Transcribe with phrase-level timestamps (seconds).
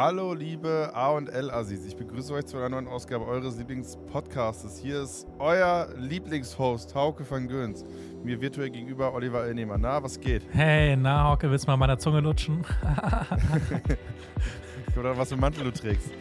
[0.00, 1.84] Hallo, liebe A und L Assis.
[1.84, 4.78] Ich begrüße euch zu einer neuen Ausgabe eures Lieblingspodcasts.
[4.78, 7.84] Hier ist euer Lieblingshost Hauke van Göns.
[8.22, 9.76] Mir virtuell gegenüber Oliver Illnehmer.
[9.76, 10.44] Na, was geht?
[10.52, 12.64] Hey, na, Hauke, willst du mal meiner Zunge lutschen?
[14.96, 16.12] Oder was für Mantel du trägst.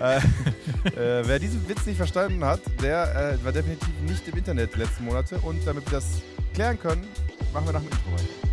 [0.00, 4.74] äh, äh, wer diesen Witz nicht verstanden hat, der äh, war definitiv nicht im Internet
[4.74, 5.38] die letzten Monate.
[5.40, 6.22] Und damit wir das
[6.54, 7.06] klären können,
[7.52, 8.47] machen wir nach dem Intro weiter.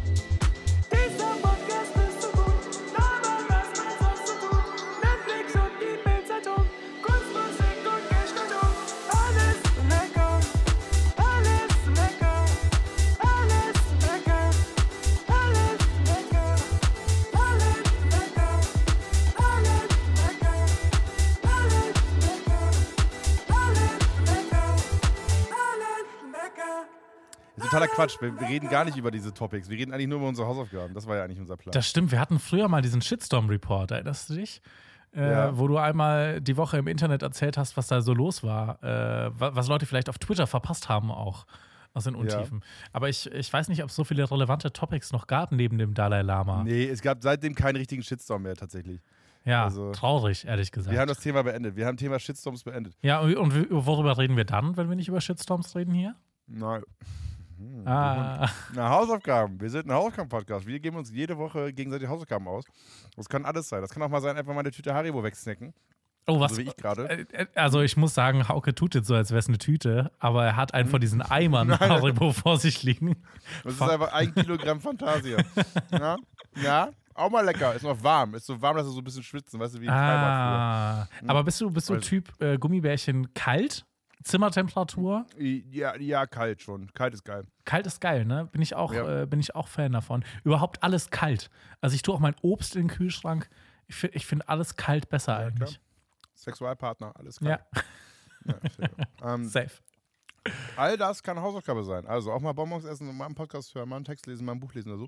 [28.08, 28.22] Quatsch.
[28.22, 29.70] Wir, reden gar nicht über diese Topics.
[29.70, 30.94] Wir reden eigentlich nur über unsere Hausaufgaben.
[30.94, 31.72] Das war ja eigentlich unser Plan.
[31.72, 34.61] Das stimmt, wir hatten früher mal diesen Shitstorm-Report, erinnerst du dich?
[35.16, 35.58] Äh, Ja.
[35.58, 38.83] Wo du einmal die Woche im Internet erzählt hast, was da so los war.
[38.83, 41.45] Äh, wa- was Leute vielleicht auf Twitter verpasst haben auch
[41.94, 42.61] aus den Untiefen.
[42.92, 45.94] Aber ich, ich weiß nicht, ob es so viele relevante Topics noch gab neben dem
[45.94, 46.64] Dalai Lama.
[46.64, 49.00] nee, es gab seitdem keinen richtigen Shitstorm mehr tatsächlich.
[49.45, 50.92] Ja, also- traurig, ehrlich gesagt.
[50.94, 51.76] Wir haben das Thema beendet.
[51.78, 52.98] Wir haben Thema Shitstorms beendet.
[53.02, 56.16] ja, und, und worüber reden wir dann, wenn wir nicht über Shitstorms reden hier?
[57.58, 59.59] Na, Ah, na Hausaufgaben.
[59.61, 60.66] Wir sind ein Hausaufgaben-Podcast.
[60.67, 62.66] Wir geben uns jede Woche gegenseitig Hausaufgaben aus.
[63.16, 63.81] Das kann alles sein.
[63.81, 65.73] Das kann auch mal sein, einfach mal eine Tüte Haribo wegsnacken.
[66.28, 66.52] oh, was?
[66.52, 67.08] So wie ich gerade.
[67.09, 70.11] Äh, äh, Also ich muss sagen, Hauke tut jetzt so, als wäre es eine Tüte,
[70.20, 71.80] aber er hat einen von diesen Eimern Nein.
[71.80, 73.16] Haribo vor sich liegen.
[73.64, 75.38] Das ist einfach ein Kilogramm Fantasia.
[75.92, 76.17] ja?
[76.61, 76.89] ja?
[77.14, 77.73] Auch mal lecker.
[77.73, 78.36] Ist noch warm.
[78.36, 81.08] Ist so warm, dass du so ein bisschen schwitzen, weißt du, wie im Freibad Ah,
[81.28, 83.86] aber bist du, bist du Typ äh, Gummibärchen kalt?
[84.26, 85.26] Zimmertemperatur?
[85.38, 86.92] Ja, ja, kalt schon.
[86.94, 87.45] Kalt ist geil.
[87.64, 88.48] Kalt ist geil, ne?
[88.52, 89.22] Bin ich auch, Ja.
[89.22, 90.26] äh, bin ich auch Fan davon.
[90.44, 91.50] Überhaupt alles kalt.
[91.80, 93.48] Also ich tue auch mein Obst in den Kühlschrank.
[93.88, 95.80] Ich, ich finde alles kalt besser Ja, eigentlich.
[96.33, 97.86] Sexualpartner, alles Ja, kalt.
[98.45, 98.54] Ja.
[98.88, 99.08] gut.
[99.23, 99.72] ähm, safe.
[100.76, 102.05] all das kann Hausaufgabe sein.
[102.08, 104.60] Also auch mal Bonbons essen mal einen Podcast hören, mal einen Text lesen, mal ein
[104.60, 105.08] Buch lesen oder so.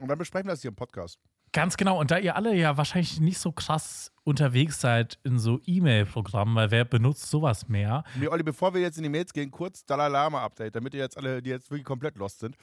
[0.00, 1.18] Und dann besprechen wir das hier im Podcast.
[1.52, 2.00] Ganz genau.
[2.00, 6.70] Und da ihr alle ja wahrscheinlich nicht so krass unterwegs seid in so E-Mail-Programmen, weil
[6.70, 8.04] wer benutzt sowas mehr?
[8.14, 11.18] Nee, Olli, bevor wir jetzt in die Mails gehen, kurz Dalai Lama-Update, damit ihr jetzt
[11.18, 12.56] alle, die jetzt wirklich komplett lost sind.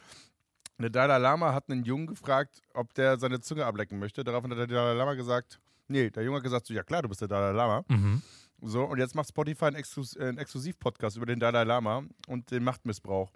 [0.79, 4.23] Der Dalai Lama hat einen Jungen gefragt, ob der seine Zunge ablecken möchte.
[4.23, 7.09] Daraufhin hat der Dalai Lama gesagt, nee, der Junge hat gesagt, so, ja klar, du
[7.09, 7.83] bist der Dalai Lama.
[7.89, 8.21] Mhm.
[8.61, 12.49] So, und jetzt macht Spotify einen, Exklus äh, einen Exklusiv-Podcast über den Dalai Lama und
[12.49, 13.31] den Machtmissbrauch.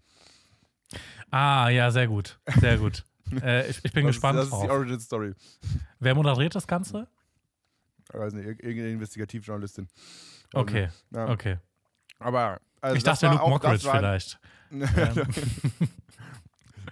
[1.32, 2.40] Ah, ja, sehr gut.
[2.60, 3.04] Sehr gut.
[3.42, 4.78] äh, ich, ich bin das gespannt ist, das ist die drauf.
[4.78, 5.34] Origin-Story.
[6.00, 7.08] Wer moderiert das Ganze?
[8.12, 9.88] Ich weiß nicht, ir- irgendeine Investigativjournalistin.
[10.54, 11.30] Okay, Ja.
[11.30, 11.58] okay.
[12.20, 14.40] Aber also ich dachte Luke Mockridge vielleicht.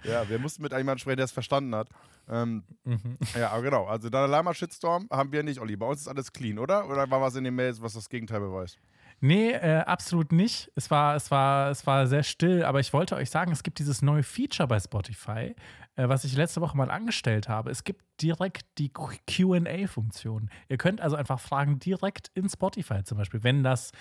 [0.04, 1.88] Ja, wir mussten mit jemandem sprechen, der es verstanden hat.
[2.28, 3.16] Ähm, mhm.
[3.36, 3.86] ja, aber genau.
[3.86, 5.76] Also Dalai Lama Shitstorm haben wir nicht, Olli.
[5.76, 6.88] Bei uns ist alles clean, oder?
[6.88, 8.78] Oder war was in den Mails, was das Gegenteil beweist?
[9.24, 10.72] Nee, äh, absolut nicht.
[10.74, 13.78] Es war, es, war, es war sehr still, aber ich wollte euch sagen, es gibt
[13.78, 15.54] dieses neue Feature bei Spotify,
[15.94, 17.70] äh, was ich letzte Woche mal angestellt habe.
[17.70, 20.50] Es gibt direkt die QA-Funktion.
[20.68, 23.92] Ihr könnt also einfach Fragen direkt in Spotify zum Beispiel, wenn das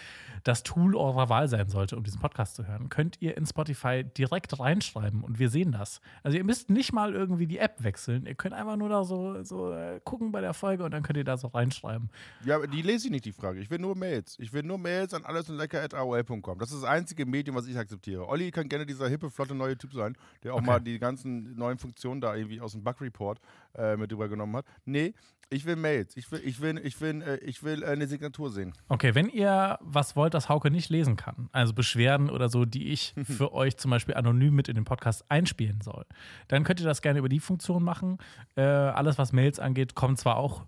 [0.43, 4.03] das Tool eurer Wahl sein sollte, um diesen Podcast zu hören, könnt ihr in Spotify
[4.03, 6.01] direkt reinschreiben und wir sehen das.
[6.23, 8.25] Also ihr müsst nicht mal irgendwie die App wechseln.
[8.25, 11.17] Ihr könnt einfach nur da so, so äh, gucken bei der Folge und dann könnt
[11.17, 12.09] ihr da so reinschreiben.
[12.45, 13.59] Ja, aber die lese ich nicht, die Frage.
[13.59, 14.37] Ich will nur Mails.
[14.39, 16.59] Ich will nur Mails an allesundlecker.aol.com.
[16.59, 18.27] Das ist das einzige Medium, was ich akzeptiere.
[18.27, 20.65] Olli kann gerne dieser hippe, flotte neue Typ sein, der auch Okay.
[20.67, 23.39] mal die ganzen neuen Funktionen da irgendwie aus dem Bug-Report
[23.75, 24.65] äh, mit übergenommen hat.
[24.85, 25.13] Nee,
[25.49, 26.15] ich will Mails.
[26.15, 28.73] Ich will, ich will, ich will, äh, ich will äh, eine Signatur sehen.
[28.87, 32.87] Okay, wenn ihr was wollt, das Hauke nicht lesen kann, also Beschwerden oder so, die
[32.91, 36.05] ich für euch zum Beispiel anonym mit in den Podcast einspielen soll,
[36.47, 38.17] dann könnt ihr das gerne über die Funktion machen.
[38.55, 40.65] Äh, alles, was Mails angeht, kommt zwar auch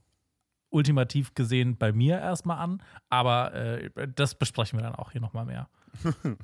[0.70, 5.46] ultimativ gesehen bei mir erstmal an, aber äh, das besprechen wir dann auch hier nochmal
[5.46, 5.70] mehr.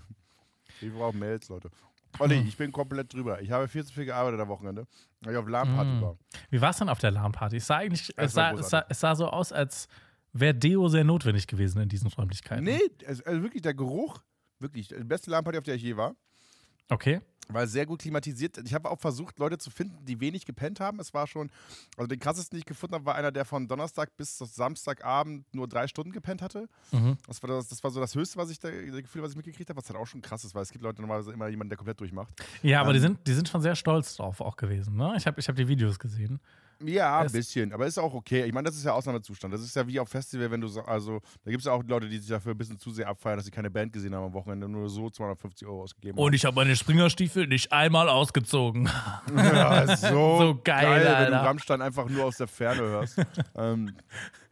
[0.81, 1.69] Ich brauche Mails, Leute.
[2.17, 2.47] Olli, Hm.
[2.47, 3.41] ich bin komplett drüber.
[3.41, 4.85] Ich habe viel zu viel gearbeitet am Wochenende,
[5.21, 6.01] weil ich auf LAN-Party Mm.
[6.01, 6.17] war.
[6.50, 7.57] Wie war es denn auf der LAN-Party?
[7.57, 9.88] Es sah eigentlich, Es es sah, es, sah, es sah so aus, als
[10.33, 12.63] wäre Deo sehr notwendig gewesen in diesen Räumlichkeiten.
[12.63, 14.19] Nee, also wirklich der Geruch,
[14.59, 16.15] wirklich, die beste LAN-Party, auf der ich je war.
[16.89, 17.21] Okay.
[17.51, 18.60] War sehr gut klimatisiert.
[18.63, 21.00] Ich habe auch versucht, Leute zu finden, die wenig gepennt haben.
[21.00, 21.50] Es war schon,
[21.98, 25.68] also den krassesten, den ich gefunden habe, war einer, der von Donnerstag bis Samstagabend nur
[25.68, 26.69] drei Stunden gepennt hatte.
[26.92, 27.18] Mhm.
[27.28, 29.38] Das war, das, das war so das Höchste, was ich da, das Gefühl, was ich
[29.38, 31.69] mitgekriegt habe, was halt auch schon krass ist, weil es gibt Leute normalerweise immer jemanden,
[31.69, 32.34] der komplett durchmacht.
[32.62, 34.96] Ja, aber Ähm, die, sind, die sind schon sehr stolz drauf auch gewesen.
[34.96, 35.16] Ne?
[35.18, 36.40] Ich habe ich hab die Videos gesehen.
[36.83, 38.45] Ja, ein bisschen, aber ist auch okay.
[38.45, 39.53] Ich meine, das ist ja Ausnahmezustand.
[39.53, 41.83] Das ist ja wie auf Festival, wenn du so, also, da gibt es ja auch
[41.83, 44.25] Leute, die sich dafür ein bisschen zu sehr abfeiern, dass sie keine Band gesehen haben
[44.25, 46.23] am Wochenende, nur so 250 Euro ausgegeben haben.
[46.23, 48.89] Und ich habe meine Springerstiefel nicht einmal ausgezogen.
[49.35, 51.41] Ja, so, So geil, wenn du Alter.
[51.43, 53.17] Rammstein einfach nur aus der Ferne hörst.
[53.55, 53.93] ähm,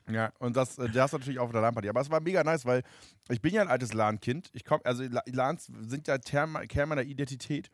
[0.10, 1.90] Ja, und das, äh, das natürlich auch auf der LAN-Party.
[1.90, 2.84] Aber es war mega nice, weil
[3.30, 4.50] ich bin ja ein altes LAN-Kind.
[4.54, 7.70] Ich komm, also La- LANs sind ja Kern meiner Identität.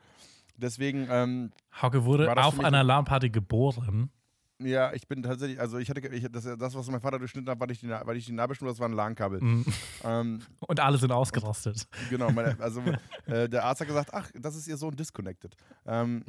[0.58, 1.52] Deswegen, ähm,
[1.82, 4.12] Hauke wurde auf einer LAN-Party geboren.
[4.66, 7.60] Ja, ich bin tatsächlich, also ich hatte, ich, das, das, was mein Vater durchschnitten hat,
[7.60, 9.42] weil ich die, weil ich die Nabelschnur, das war ein LAN-Kabel.
[9.42, 9.66] Mhm.
[10.04, 11.88] Ähm, Und alle sind ausgerastet.
[12.10, 12.82] genau, meine, also
[13.26, 15.56] äh, der Arzt hat gesagt, ach, das ist ihr Sohn disconnected.
[15.86, 16.24] Ähm,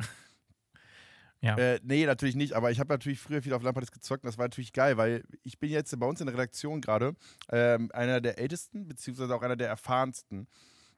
[1.45, 1.59] Ja.
[1.59, 4.39] Äh, nee, natürlich nicht, aber ich habe natürlich früher viel auf LAN-Partys gezockt und das
[4.39, 7.15] war natürlich geil, weil ich bin jetzt bei uns in der Redaktion gerade
[7.51, 10.49] ähm, einer der ältesten, beziehungsweise auch einer der erfahrensten,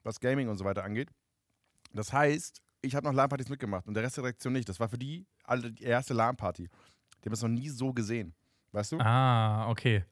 [0.05, 1.11] was Gaming und so weiter angeht.
[1.93, 4.69] Das heißt, ich habe noch LAN-Partys mitgemacht und der Rest der Redaktion nicht.
[4.69, 6.69] Das war für die alle die erste LAN-Party.
[7.27, 8.33] Die haben es noch nie so gesehen.
[8.71, 8.99] Weißt du?
[9.01, 10.05] Ah, okay.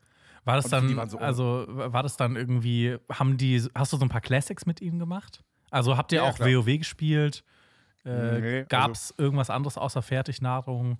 [0.44, 4.04] War das Und dann, so- also war das dann irgendwie, haben die, hast du so
[4.04, 5.44] ein paar Classics mit ihnen gemacht?
[5.70, 6.48] Also habt ihr Ja, auch klar.
[6.48, 7.44] WoW gespielt?
[8.04, 8.08] Äh,
[8.40, 10.98] Nee, also- Gab es irgendwas anderes außer Fertignahrung?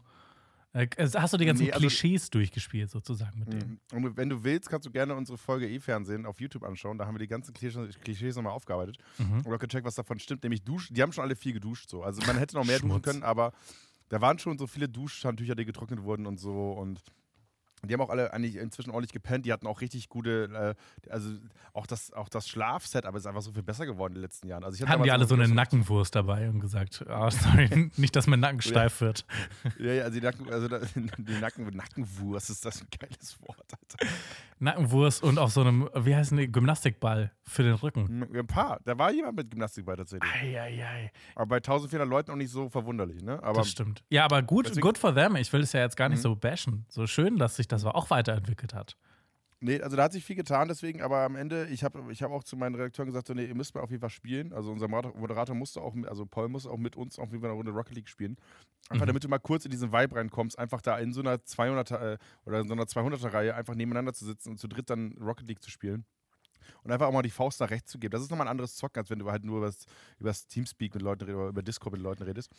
[0.72, 3.80] Äh, hast du die ganzen Nee, also- Klischees durchgespielt sozusagen mit denen?
[3.92, 4.04] Mhm.
[4.06, 6.96] Und wenn du willst, kannst du gerne unsere Folge E-Fernsehen auf YouTube anschauen.
[6.96, 8.98] Da haben wir die ganzen Klischees, Klischees nochmal aufgearbeitet.
[9.18, 9.40] Mhm.
[9.44, 10.44] Und auch gecheckt, was davon stimmt.
[10.44, 10.94] Nämlich Duschen.
[10.94, 11.90] Die haben schon alle viel geduscht.
[11.90, 12.02] So.
[12.04, 13.52] Also man hätte noch mehr duschen können, aber
[14.14, 16.70] da waren schon so viele Duschhandtücher, die getrocknet wurden und so.
[16.70, 17.02] Und
[17.88, 19.46] die haben auch alle eigentlich inzwischen ordentlich gepennt.
[19.46, 20.76] Die hatten auch richtig gute,
[21.06, 21.30] äh, also
[21.72, 24.48] auch das, auch das Schlafset, aber ist einfach so viel besser geworden in den letzten
[24.48, 24.64] Jahren.
[24.64, 28.14] Also ich hatte Hatten die alle so eine Nackenwurst dabei und gesagt, ah, sorry, nicht,
[28.16, 29.24] dass mein Nacken steif wird.
[29.78, 30.68] Ja, ja, also die Nacken, also
[31.18, 34.12] die Nacken, Nackenwurst ist das ein geiles Wort, Alter.
[34.60, 38.22] Nackenwurst und auf so einem, wie heißt denn, Gymnastikball für den Rücken.
[38.34, 38.78] Ein paar.
[38.84, 40.30] Da war jemand mit Gymnastikball tatsächlich.
[40.32, 41.10] Eieiei.
[41.34, 43.42] Aber bei 1400 Leuten auch nicht so verwunderlich, ne?
[43.42, 44.04] Aber Das stimmt.
[44.10, 45.36] Ja, aber gut, good for them.
[45.36, 46.22] Ich will es ja jetzt gar nicht Mhm.
[46.22, 46.86] so bashen.
[46.88, 48.96] So schön, dass sich das auch weiterentwickelt hat.
[49.60, 52.30] Nee, also da hat sich viel getan, deswegen, aber am Ende, ich habe ich hab
[52.32, 54.52] auch zu meinen Redakteuren gesagt, so, nee, ihr müsst mal auf jeden Fall spielen.
[54.52, 57.56] Also unser Moderator, musste auch, also Paul musste auch mit uns auf jeden Fall eine
[57.56, 58.36] Runde Rocket League spielen.
[58.90, 59.06] Einfach Mhm.
[59.06, 62.18] damit du mal kurz in diesen Vibe reinkommst, einfach da in so einer 200er äh,
[62.44, 65.48] oder in so einer 200er Reihe einfach nebeneinander zu sitzen und zu dritt dann Rocket
[65.48, 66.04] League zu spielen.
[66.82, 68.12] Und einfach auch mal die Faust nach rechts zu geben.
[68.12, 69.72] Das ist nochmal ein anderes Zocken, als wenn du halt nur über
[70.20, 72.50] das Teamspeak mit Leuten redest oder über Discord mit Leuten redest.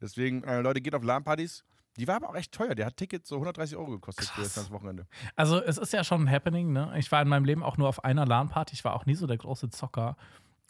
[0.00, 1.64] Deswegen, äh, Leute, geht auf LAN-Partys.
[1.96, 2.74] Die war aber auch echt teuer.
[2.74, 4.64] Der hat Tickets so 130 Euro gekostet für das Krass.
[4.64, 5.06] ganze Wochenende.
[5.36, 6.92] Also, es ist ja schon ein Happening, ne?
[6.96, 8.74] Ich war in meinem Leben auch nur auf einer LAN-Party.
[8.74, 10.16] Ich war auch nie so der große Zocker.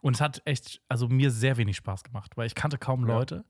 [0.00, 3.14] Und es hat echt, also mir sehr wenig Spaß gemacht, weil ich kannte kaum Ja.
[3.14, 3.44] Leute.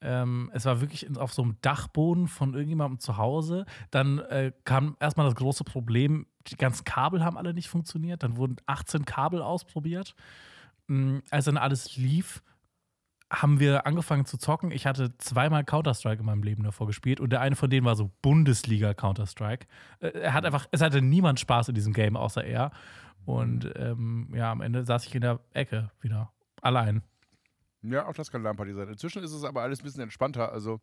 [0.00, 3.64] Ähm, es war wirklich auf so einem Dachboden von irgendjemandem zu Hause.
[3.90, 8.22] Dann äh, kam erstmal das große Problem, die ganzen Kabel haben alle nicht funktioniert.
[8.24, 10.14] Dann wurden 18 Kabel ausprobiert.
[10.88, 12.42] Mm, Als dann alles lief,
[13.42, 14.70] haben wir angefangen zu zocken.
[14.70, 17.96] Ich hatte zweimal Counter-Strike in meinem Leben davor gespielt und der eine von denen war
[17.96, 19.66] so Bundesliga Counter-Strike.
[20.00, 22.70] Äh, Er hat einfach, es hatte niemand Spaß in diesem Game außer er.
[23.26, 26.32] Und ähm, ja, am Ende saß ich in der Ecke wieder.
[26.60, 27.02] Allein.
[27.82, 28.88] Ja, auch das kann LAN-Party sein.
[28.88, 30.80] Inzwischen ist es aber alles ein bisschen entspannter, also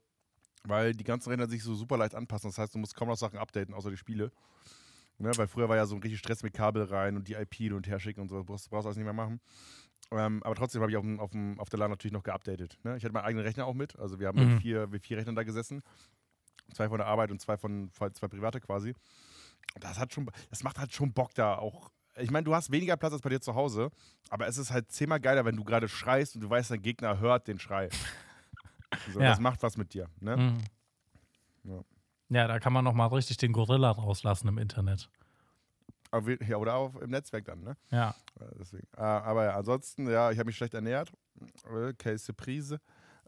[0.64, 2.50] weil die ganzen Rechner sich so super leicht anpassen.
[2.50, 4.32] Das heißt, du musst kaum noch Sachen updaten, außer die Spiele.
[5.18, 7.54] Ne, weil früher war ja so ein richtig Stress mit Kabel rein und die IP
[7.56, 8.38] hin und her schicken und so.
[8.38, 9.40] Das brauchst, brauchst du alles nicht mehr machen.
[10.12, 12.78] Ähm, aber trotzdem habe ich auf, dem- auf, dem- auf der LAN natürlich noch geupdatet.
[12.84, 12.98] Ne?
[12.98, 13.98] Ich hatte meinen eigenen Rechner auch mit.
[13.98, 14.54] Also wir haben Mhm.
[14.54, 15.82] mit, vier, mit vier Rechnern da gesessen.
[16.74, 18.94] Zwei von der Arbeit und zwei von zwei private quasi.
[19.80, 21.92] Das hat schon, das macht halt schon Bock da auch.
[22.18, 23.90] Ich meine, du hast weniger Platz als bei dir zu Hause,
[24.30, 27.20] aber es ist halt zehnmal geiler, wenn du gerade schreist und du weißt, dein Gegner
[27.20, 27.90] hört den Schrei.
[29.14, 29.30] So, Ja.
[29.30, 30.10] Das macht was mit dir.
[30.20, 30.36] Ne?
[30.36, 30.58] Mhm.
[31.64, 31.82] Ja.
[32.28, 35.10] Ja, da kann man noch mal richtig den Gorilla rauslassen im Internet.
[36.48, 37.78] Ja, oder auch im Netzwerk dann, ne?
[37.90, 38.14] Ja.
[38.40, 38.88] Äh, Deswegen.
[38.98, 41.12] Äh, aber ja, ansonsten, ja, ich habe mich schlecht ernährt.
[41.70, 42.80] Äh, Okay, Surprise.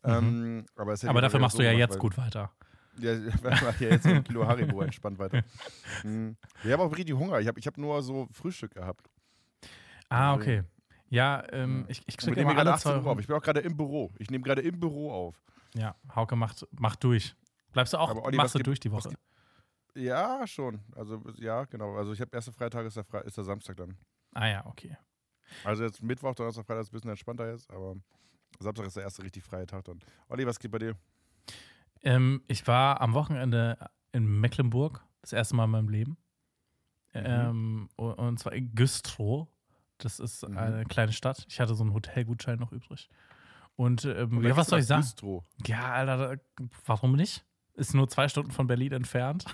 [0.03, 0.11] Mhm.
[0.11, 2.51] Ähm, aber Aber dafür machst so du ja gemacht, jetzt gut weiter.
[2.99, 5.43] Ja, ich mach ja jetzt ein Kilo Haribo entspannt weiter.
[6.03, 6.35] Mhm.
[6.63, 7.39] Ich habe auch richtig Hunger.
[7.39, 9.09] Ich habe ich hab nur so Frühstück gehabt.
[10.09, 10.59] Ah, Deswegen.
[10.61, 10.69] okay.
[11.09, 11.85] Ja, ähm, Ja.
[11.89, 13.19] ich, ich kriege immer gerade alle 18 zwei Uhr auf.
[13.19, 14.11] Ich bin auch gerade im Büro.
[14.19, 15.41] Ich nehme gerade im Büro auf.
[15.75, 17.35] Ja, Hauke macht, macht durch.
[17.71, 19.15] Bleibst du auch, Olli, machst du gibt- durch die was Woche?
[19.95, 20.81] Ja, schon.
[20.95, 21.95] Also, ja, genau.
[21.95, 23.97] Also, ich habe erste Freitag ist der, Fre ist der Samstag dann.
[24.33, 24.97] Ah ja, okay.
[25.63, 27.95] Also, jetzt Mittwoch, Donnerstag, Freitag ist ein bisschen entspannter jetzt, aber
[28.59, 29.99] Samstag ist der erste richtig freie Tag dann.
[30.29, 30.95] Olli, was geht bei dir?
[32.01, 33.77] Ähm, ich war am Wochenende
[34.11, 36.17] in Mecklenburg, das erste Mal in meinem Leben.
[37.13, 39.47] Ähm, und, und zwar in Güstrow.
[39.99, 40.57] Das ist Mhm.
[40.57, 41.45] eine kleine Stadt.
[41.47, 43.09] Ich hatte so einen Hotelgutschein noch übrig.
[43.75, 45.01] Und ähm, Oder ja, was soll ich sagen?
[45.03, 45.43] Güstrow?
[45.65, 46.37] Ja, Alter,
[46.85, 47.45] warum nicht?
[47.75, 49.45] Ist nur zwei Stunden von Berlin entfernt.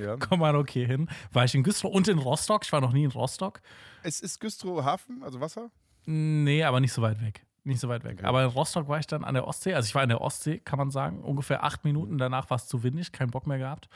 [0.00, 0.16] Ja.
[0.20, 1.08] Komm mal okay hin.
[1.32, 2.64] War ich in Güstrow und in Rostock.
[2.64, 3.60] Ich war noch nie in Rostock.
[4.02, 5.70] Es ist Güstrow Hafen, also Wasser?
[6.06, 7.44] Nee, aber nicht so weit weg.
[7.64, 8.18] Nicht so weit weg.
[8.18, 8.26] Okay.
[8.26, 9.72] Aber in Rostock war ich dann an der Ostsee.
[9.74, 11.20] Also ich war in der Ostsee, kann man sagen.
[11.22, 12.18] Ungefähr acht Minuten.
[12.18, 13.88] Danach war es zu windig, keinen Bock mehr gehabt.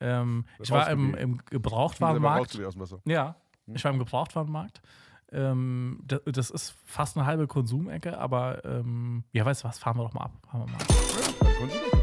[0.00, 2.58] Ähm, ich war im, im Gebrauchtwarenmarkt.
[3.04, 3.76] Ja, Hm.
[3.76, 4.82] ich war im Gebrauchtwarenmarkt.
[5.32, 9.96] Ähm, das, das ist fast eine halbe Konsumecke, aber ähm, ja, weißt du was, fahren
[9.96, 10.32] wir doch mal ab.
[10.50, 11.92] Fahren wir mal ab.
[11.92, 11.93] Ja.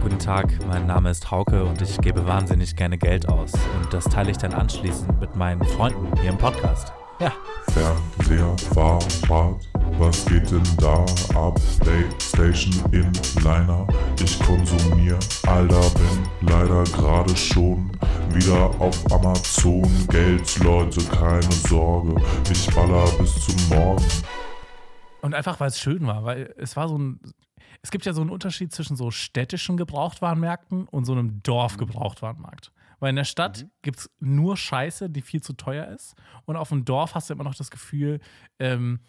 [0.00, 3.52] Guten Tag, mein Name ist Hauke und ich gebe wahnsinnig gerne Geld aus.
[3.52, 6.92] Und das teile ich dann anschließend mit meinen Freunden hier im Podcast.
[7.20, 7.32] Ja,
[7.72, 9.56] Fernseher, Fahrrad,
[9.98, 11.60] was geht denn da ab?
[11.80, 13.10] Playstation in
[13.42, 13.86] Liner,
[14.22, 17.90] ich konsumier, Alter, bin leider gerade schon
[18.32, 19.82] wieder auf Amazon.
[20.08, 22.14] Geld, Leute, keine Sorge,
[22.50, 24.04] ich baller bis zum Morgen.
[25.22, 27.20] Und einfach, weil es schön war, weil es war so ein.
[27.88, 32.70] Es gibt ja so einen Unterschied zwischen so städtischen Gebrauchtwarenmärkten und so einem Dorfgebrauchtwarenmarkt.
[33.00, 36.14] Weil in der Stadt gibt es nur Scheiße, die viel zu teuer ist.
[36.44, 38.20] Und auf dem Dorf hast du immer noch das Gefühl,
[38.58, 39.00] ähm,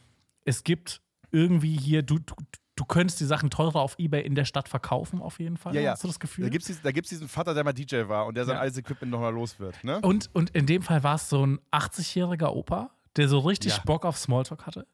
[0.45, 2.35] es gibt irgendwie hier, du, du,
[2.77, 5.75] du könntest die Sachen teurer auf Ebay in der Stadt verkaufen, auf jeden Fall.
[5.75, 5.91] Ja, ja.
[5.91, 6.45] Hast du das Gefühl?
[6.45, 8.55] Da gibt es diesen, da gibt's diesen Vater, der mal DJ war und der sein
[8.55, 8.61] Ja.
[8.61, 9.83] altes Equipment nochmal los wird.
[9.83, 9.99] Ne?
[9.99, 13.83] Und, und in dem Fall war es so ein 80-jähriger Opa, der so richtig Ja.
[13.85, 14.87] Bock auf Smalltalk hatte.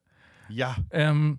[0.50, 0.76] Ja.
[0.90, 1.38] Ähm,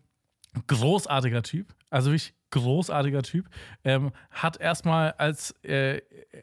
[0.68, 1.74] großartiger Typ.
[1.90, 3.48] Also wirklich großartiger Typ.
[3.84, 6.00] Ähm, hat erstmal als äh,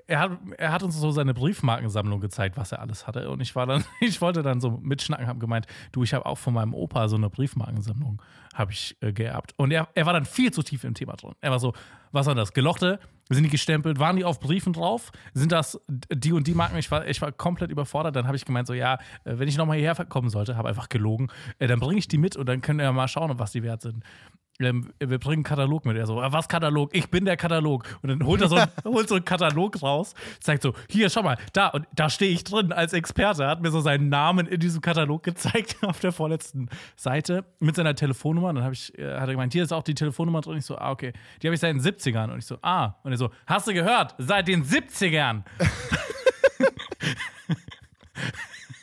[0.08, 3.30] er hat, er hat uns so seine Briefmarkensammlung gezeigt, was er alles hatte.
[3.30, 6.38] Und ich war dann, ich wollte dann so mitschnacken, habe gemeint, du, ich habe auch
[6.38, 8.22] von meinem Opa so eine Briefmarkensammlung,
[8.54, 9.54] habe ich äh, geerbt.
[9.58, 11.34] Und er, er war dann viel zu tief im Thema drin.
[11.42, 11.74] Er war so,
[12.12, 12.54] was war das?
[12.54, 13.00] Gelochte?
[13.30, 13.98] Sind die gestempelt?
[13.98, 15.12] Waren die auf Briefen drauf?
[15.34, 16.78] Sind das die und die Marken?
[16.78, 18.16] Ich war, ich war komplett überfordert.
[18.16, 21.30] Dann habe ich gemeint, so, ja, wenn ich nochmal hierher kommen sollte, habe einfach gelogen,
[21.60, 23.82] äh, dann bringe ich die mit und dann können wir mal schauen, was die wert
[23.82, 24.04] sind.
[24.60, 25.98] Ähm, wir bringen einen Katalog mit.
[25.98, 26.92] Er so, "Ah, was Katalog?
[26.94, 27.86] Ich bin der Katalog.
[28.04, 31.38] Und dann holt er so, holt so einen Katalog raus, zeigt so, hier, schau mal,
[31.54, 33.44] da, und da stehe ich drin als Experte.
[33.44, 37.76] Er hat mir so seinen Namen in diesem Katalog gezeigt auf der vorletzten Seite mit
[37.76, 38.50] seiner Telefonnummer.
[38.50, 40.58] Und dann habe ich, äh, hat er gemeint, hier ist auch die Telefonnummer drin.
[40.58, 41.14] Ich so, ah, okay.
[41.42, 42.32] Die habe ich seit den 70ern.
[42.32, 42.96] Und ich so, ah.
[43.04, 44.14] Und er so, hast du gehört?
[44.20, 45.42] Seit den 70ern.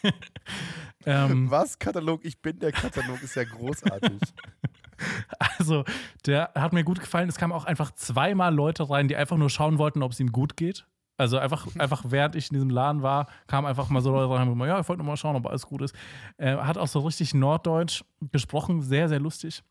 [1.06, 1.78] ähm, Was?
[1.78, 2.24] Katalog?
[2.24, 4.18] Ich bin der Katalog, ist ja großartig.
[5.59, 5.85] Also,
[6.26, 7.28] der hat mir gut gefallen.
[7.28, 10.33] Es kamen auch einfach zweimal Leute rein, die einfach nur schauen wollten, ob es ihm
[10.33, 10.87] gut geht.
[11.16, 14.42] Also einfach, einfach während ich in diesem Laden war, kamen einfach mal so Leute rein
[14.42, 15.95] und haben gesagt, ja, ich wollte nur mal schauen, ob alles gut ist.
[16.38, 18.02] Äh, hat auch so richtig Norddeutsch
[18.33, 19.62] gesprochen, sehr, sehr lustig.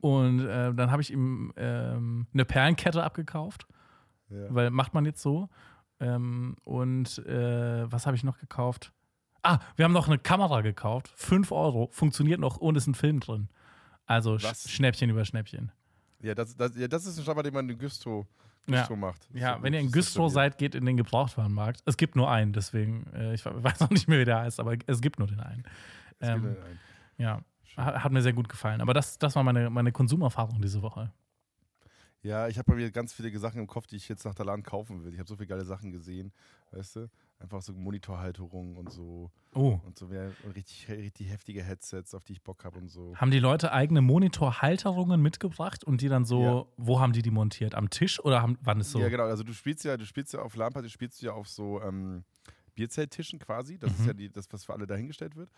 [0.00, 3.66] Und äh, dann habe ich ihm ähm, eine Perlenkette abgekauft,
[4.30, 4.46] Ja.
[4.48, 5.48] weil macht man jetzt so.
[5.98, 8.92] Ähm, und äh, was habe ich noch gekauft?
[9.42, 11.10] Ah, wir haben noch eine Kamera gekauft.
[11.16, 11.88] 5 Euro.
[11.92, 13.48] Funktioniert noch und ist ein Film drin.
[14.10, 14.68] Also Was?
[14.68, 15.70] Schnäppchen über Schnäppchen.
[16.20, 18.26] Ja, das, das, ja, das ist ein Schnapper, den man in Güstrow,
[18.66, 18.86] Ja.
[18.96, 19.28] Macht.
[19.32, 21.80] Ja, so wenn ihr in Güstrow seid, geht in den Gebrauchtwarenmarkt.
[21.86, 24.76] Es gibt nur einen, deswegen, äh, ich weiß auch nicht mehr, wie der heißt, aber
[24.86, 25.62] es gibt nur den einen.
[26.18, 26.78] Es gibt Ähm, einen.
[27.18, 27.40] ja,
[27.76, 28.80] hat, hat mir sehr gut gefallen.
[28.80, 31.12] Aber das, das war meine, meine Konsumerfahrung diese Woche.
[32.22, 34.44] Ja, ich habe bei mir ganz viele Sachen im Kopf, die ich jetzt nach der
[34.44, 35.12] Laden kaufen will.
[35.14, 36.32] Ich habe so viele geile Sachen gesehen,
[36.72, 37.10] weißt du?
[37.38, 39.30] Einfach so Monitorhalterungen und so.
[39.54, 39.80] Oh.
[39.86, 43.16] Und so mehr richtig, richtig heftige Headsets, auf die ich Bock habe und so.
[43.16, 46.64] Haben die Leute eigene Monitorhalterungen mitgebracht und die dann so, Ja.
[46.76, 47.74] wo haben die die montiert?
[47.74, 49.00] Am Tisch oder haben, wann ist so?
[49.00, 49.24] Ja, genau.
[49.24, 50.54] Also du spielst ja, du spielst ja auf
[50.88, 52.24] spielst du ja auf so ähm,
[52.74, 53.78] Bierzelttischen quasi.
[53.78, 53.98] Das Mhm.
[54.00, 55.50] ist ja die, das, was für alle dahingestellt wird.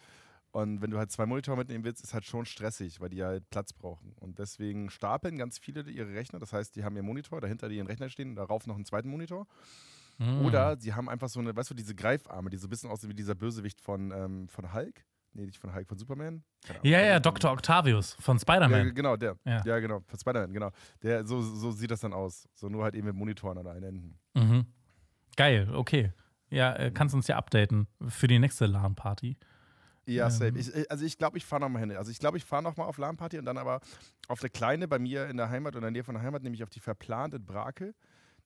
[0.53, 3.49] Und wenn du halt zwei Monitore mitnehmen willst, ist halt schon stressig, weil die halt
[3.49, 4.13] Platz brauchen.
[4.21, 6.39] Und deswegen stapeln ganz viele ihre Rechner.
[6.39, 9.09] Das heißt, die haben ihren Monitor, dahinter die ihren Rechner stehen, darauf noch einen zweiten
[9.09, 9.47] Monitor.
[10.19, 10.45] Hm.
[10.45, 13.09] Oder sie haben einfach so eine, weißt du, diese Greifarme, die so ein bisschen aussehen
[13.09, 15.07] wie dieser Bösewicht von, ähm, von Hulk.
[15.33, 16.45] Nee, nicht von Hulk, von Superman.
[16.83, 17.51] Ja, ja, Dr.
[17.51, 18.95] Octavius von Ja, Spider-Man.
[18.95, 19.39] genau, der.
[19.47, 19.63] Ja.
[19.65, 20.71] Ja, genau, von Spider-Man, genau.
[21.03, 22.47] Der, so, so sieht das dann aus.
[22.53, 24.19] So nur halt eben mit Monitoren an allen Enden.
[24.35, 24.67] Mhm.
[25.37, 26.13] Geil, okay.
[26.51, 29.39] Ja, äh, kannst uns ja updaten für die nächste LAN-Party.
[30.07, 30.49] Ja, safe.
[30.49, 30.57] Ähm.
[30.57, 31.93] Ich, äh, also ich glaube, ich fahre nochmal hin.
[31.93, 33.81] Also ich glaube, ich fahre nochmal auf LAN-Party und dann aber
[34.29, 36.43] auf der Kleine bei mir in der Heimat oder in der Nähe von der Heimat,
[36.43, 37.95] nämlich auf die Verplant in Brakel.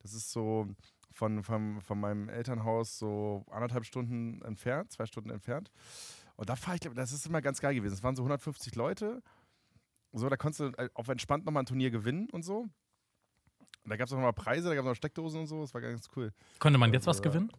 [0.00, 0.68] Das ist so
[1.10, 5.70] von, von, von meinem Elternhaus so anderthalb Stunden entfernt, zwei Stunden entfernt.
[6.36, 7.94] Und da fahre ich, glaube das ist immer ganz geil gewesen.
[7.94, 9.22] Es waren so 150 Leute.
[10.12, 12.68] So, da konntest du äh, auf entspannt nochmal ein Turnier gewinnen und so.
[13.86, 15.60] Und da gab es auch nochmal Preise, da gab es noch Steckdosen und so.
[15.62, 16.32] Das war ganz cool.
[16.58, 17.52] Konnte man jetzt was Also, gewinnen?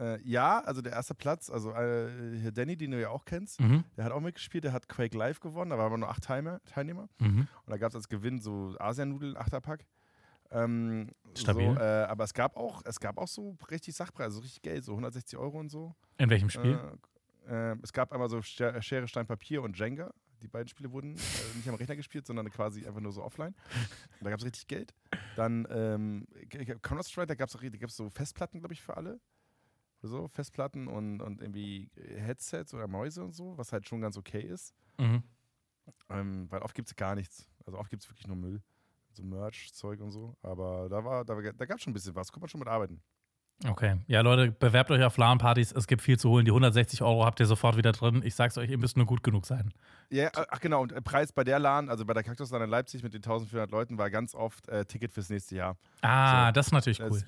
[0.00, 3.60] Äh, ja, also der erste Platz, also äh, hier Danny, den du ja auch kennst,
[3.60, 3.84] Mhm.
[3.96, 6.60] der hat auch mitgespielt, der hat Quake Live gewonnen, da waren aber nur acht Teilnehmer.
[6.64, 7.08] Teilnehmer.
[7.20, 7.40] Mhm.
[7.66, 9.84] Und da gab es als Gewinn so Asianudeln, Achterpack.
[10.52, 11.74] Ähm, Stabil.
[11.74, 14.84] So, äh, aber es gab auch, es gab auch so richtig Sachpreise, so richtig Geld,
[14.84, 15.94] so 160 Euro und so.
[16.18, 16.78] In welchem Spiel?
[17.48, 20.10] Äh, äh, es gab einmal so Scher- Schere, Stein, Papier und Jenga.
[20.42, 23.54] Die beiden Spiele wurden äh, nicht am Rechner gespielt, sondern quasi einfach nur so offline.
[24.18, 24.94] Und da gab es richtig Geld.
[25.36, 26.26] Dann ähm,
[26.82, 29.20] Counter-Strike, da gab es so Festplatten, glaube ich, für alle.
[30.02, 34.40] So, Festplatten und, und irgendwie Headsets oder Mäuse und so, was halt schon ganz okay
[34.40, 34.74] ist.
[34.98, 35.22] Mhm.
[36.08, 37.46] Ähm, weil oft gibt es gar nichts.
[37.66, 38.62] Also oft gibt es wirklich nur Müll.
[39.12, 40.36] So Merch, Zeug und so.
[40.42, 42.32] Aber da war, da, da gab es schon ein bisschen was.
[42.32, 43.02] Konnte man schon mit arbeiten.
[43.66, 43.98] Okay.
[44.06, 45.72] Ja, Leute, bewerbt euch auf LAN-Partys.
[45.72, 46.46] Es gibt viel zu holen.
[46.46, 48.22] Die 160 Euro habt ihr sofort wieder drin.
[48.24, 49.74] Ich sag's euch, ihr müsst nur gut genug sein.
[50.08, 53.02] Ja, ach genau, und der Preis bei der LAN, also bei der Kaktuslan in Leipzig
[53.02, 55.76] mit den 1400 Leuten, war ganz oft äh, Ticket fürs nächste Jahr.
[56.00, 56.52] Ah, So.
[56.52, 57.22] das ist natürlich Das- cool.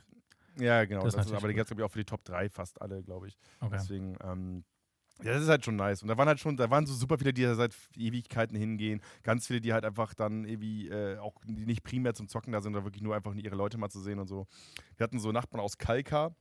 [0.58, 1.02] Ja, genau.
[1.02, 2.80] Das Das ist aber die natürlich ganz, glaube ich, auch für die Top 3 fast
[2.80, 3.38] alle, glaube ich.
[3.60, 3.70] Okay.
[3.72, 4.64] Deswegen, ähm,
[5.22, 6.02] ja, das ist halt schon nice.
[6.02, 9.00] Und da waren halt schon, da waren so super viele, die da seit Ewigkeiten hingehen.
[9.22, 12.72] Ganz viele, die halt einfach dann irgendwie äh, auch nicht primär zum Zocken da sind,
[12.72, 14.46] sondern wirklich nur einfach ihre Leute mal zu sehen und so.
[14.96, 16.34] Wir hatten so Nachbarn aus Kalka,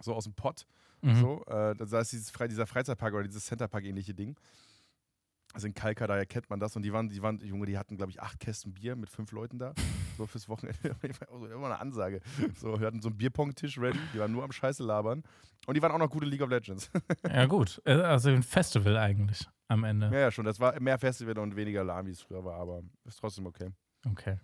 [0.00, 0.66] so aus dem Pott.
[1.00, 1.16] Mhm.
[1.16, 4.36] So, äh, da ist dieses Fre dieser Freizeitpark oder dieses Centerpark-ähnliche Ding.
[5.54, 6.74] Also in Kalka, daher kennt man das.
[6.76, 9.32] Und die waren, die waren, Junge, die hatten, glaube ich, acht Kästen Bier mit fünf
[9.32, 9.74] Leuten da.
[10.16, 10.78] So fürs Wochenende.
[11.30, 12.20] Also Immer eine Ansage.
[12.58, 13.98] So, wir hatten so einen Bierpong-Tisch ready.
[14.14, 15.22] Die waren nur am Scheiße labern.
[15.66, 16.90] Und die waren auch noch gute League of Legends.
[17.28, 17.80] Ja, gut.
[17.84, 20.06] Äh, Also ein Festival eigentlich am Ende.
[20.12, 20.44] ja, ja, schon.
[20.44, 22.58] Das war mehr Festival und weniger Lahm, wie es früher war.
[22.58, 23.68] Aber ist trotzdem okay.
[24.10, 24.38] Okay.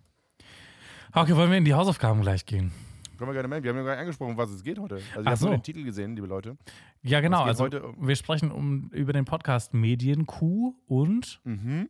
[1.13, 2.71] Okay, wollen wir in die Hausaufgaben gleich gehen?
[3.19, 3.63] Können wir gerne melden.
[3.65, 4.95] Wir haben ja gar nicht angesprochen, was es geht heute.
[4.95, 5.47] Also, ihr habt so.
[5.47, 6.57] nur den Titel gesehen, liebe Leute.
[7.01, 7.43] Ja, genau.
[7.43, 11.89] Also um- wir sprechen um, über den Podcast Medienkuh und Mhm.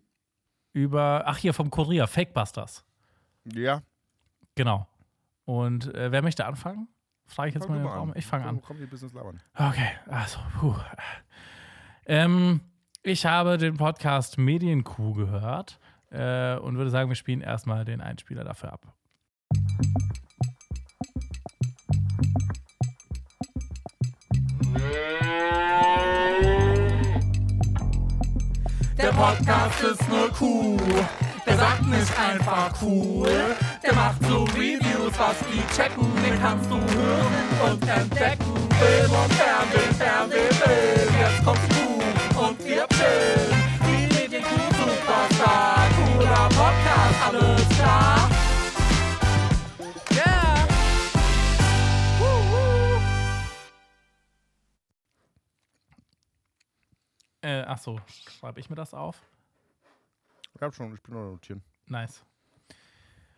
[0.74, 2.84] über, ach hier, vom Kurier, Fakebusters.
[3.46, 3.84] Ja.
[4.56, 4.88] Genau.
[5.46, 6.88] Und äh, wer möchte anfangen?
[7.28, 8.14] Frage ich jetzt Fang mal den Raum.
[8.16, 8.60] Ich fange an.
[8.62, 9.40] Komm, Business labern.
[9.54, 10.76] Okay, also, puh.
[12.08, 12.62] Ähm,
[13.04, 18.44] ich habe den Podcast Medienkuh gehört äh, und würde sagen, wir spielen erstmal den Einspieler
[18.44, 18.96] dafür ab.
[28.98, 30.78] Der Podcast ist nur cool.
[31.46, 33.30] Der sagt nicht einfach cool.
[33.84, 36.06] Der macht so Reviews, was die checken.
[36.24, 38.70] Den kannst du hören und entdecken.
[38.80, 41.16] Film und Fernsehen, Fernsehen, Film.
[41.20, 43.52] Jetzt kommt die Kuh und wir chillen.
[43.88, 44.70] Die Medienkuh
[57.42, 58.00] Äh, ach so,
[58.40, 59.22] schreibe ich mir das auf?
[60.56, 61.62] Ich hab schon, ich bin noch notieren.
[61.88, 62.24] Nice.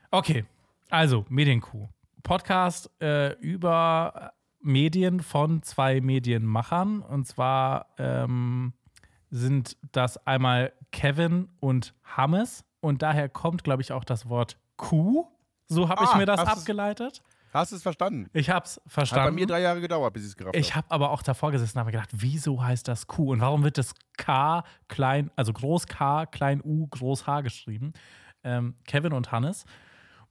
[0.10, 0.46] Okay,
[0.90, 1.88] also Medienkuh.
[2.24, 7.02] Podcast äh, über Medien von zwei Medienmachern.
[7.02, 8.74] Und zwar ähm,
[9.30, 12.66] sind das einmal Kevin und Hammes.
[12.80, 15.28] Und daher kommt, glaube ich, auch das Wort Kuh.
[15.68, 17.24] So habe ich Ah, mir das abgeleitet.
[17.54, 18.30] Hast du es verstanden?
[18.34, 19.36] Ich habe es Hat bei verstanden.
[19.36, 21.82] mir drei Jahre gedauert, bis ich es gerafft Ich habe aber auch davor gesessen und
[21.82, 23.32] habe gedacht, wieso heißt das Q?
[23.32, 27.92] Und warum wird das K klein, also groß K, klein U, groß H geschrieben?
[28.44, 29.66] Ähm, Kevin und Hannes.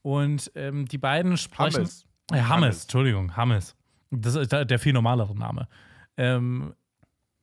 [0.02, 1.76] Und ähm, die beiden sprechen.
[1.76, 2.06] Hammes.
[2.30, 2.82] Ja, Hammes, Hammes.
[2.82, 3.76] Entschuldigung, Hammes.
[4.10, 5.68] Das ist der der viel normalere Name.
[6.16, 6.74] Ähm,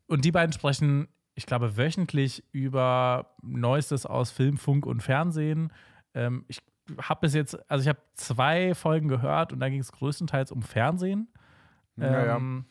[0.08, 5.72] und die beiden sprechen, ich glaube, wöchentlich über Neuestes aus Film, Funk und Fernsehen.
[6.16, 6.62] Ähm, ich
[7.02, 10.62] habe bis jetzt, also ich habe zwei Folgen gehört und da ging es größtenteils um
[10.62, 11.28] Fernsehen.
[11.98, 12.36] Ja, ja.
[12.38, 12.66] Ähm,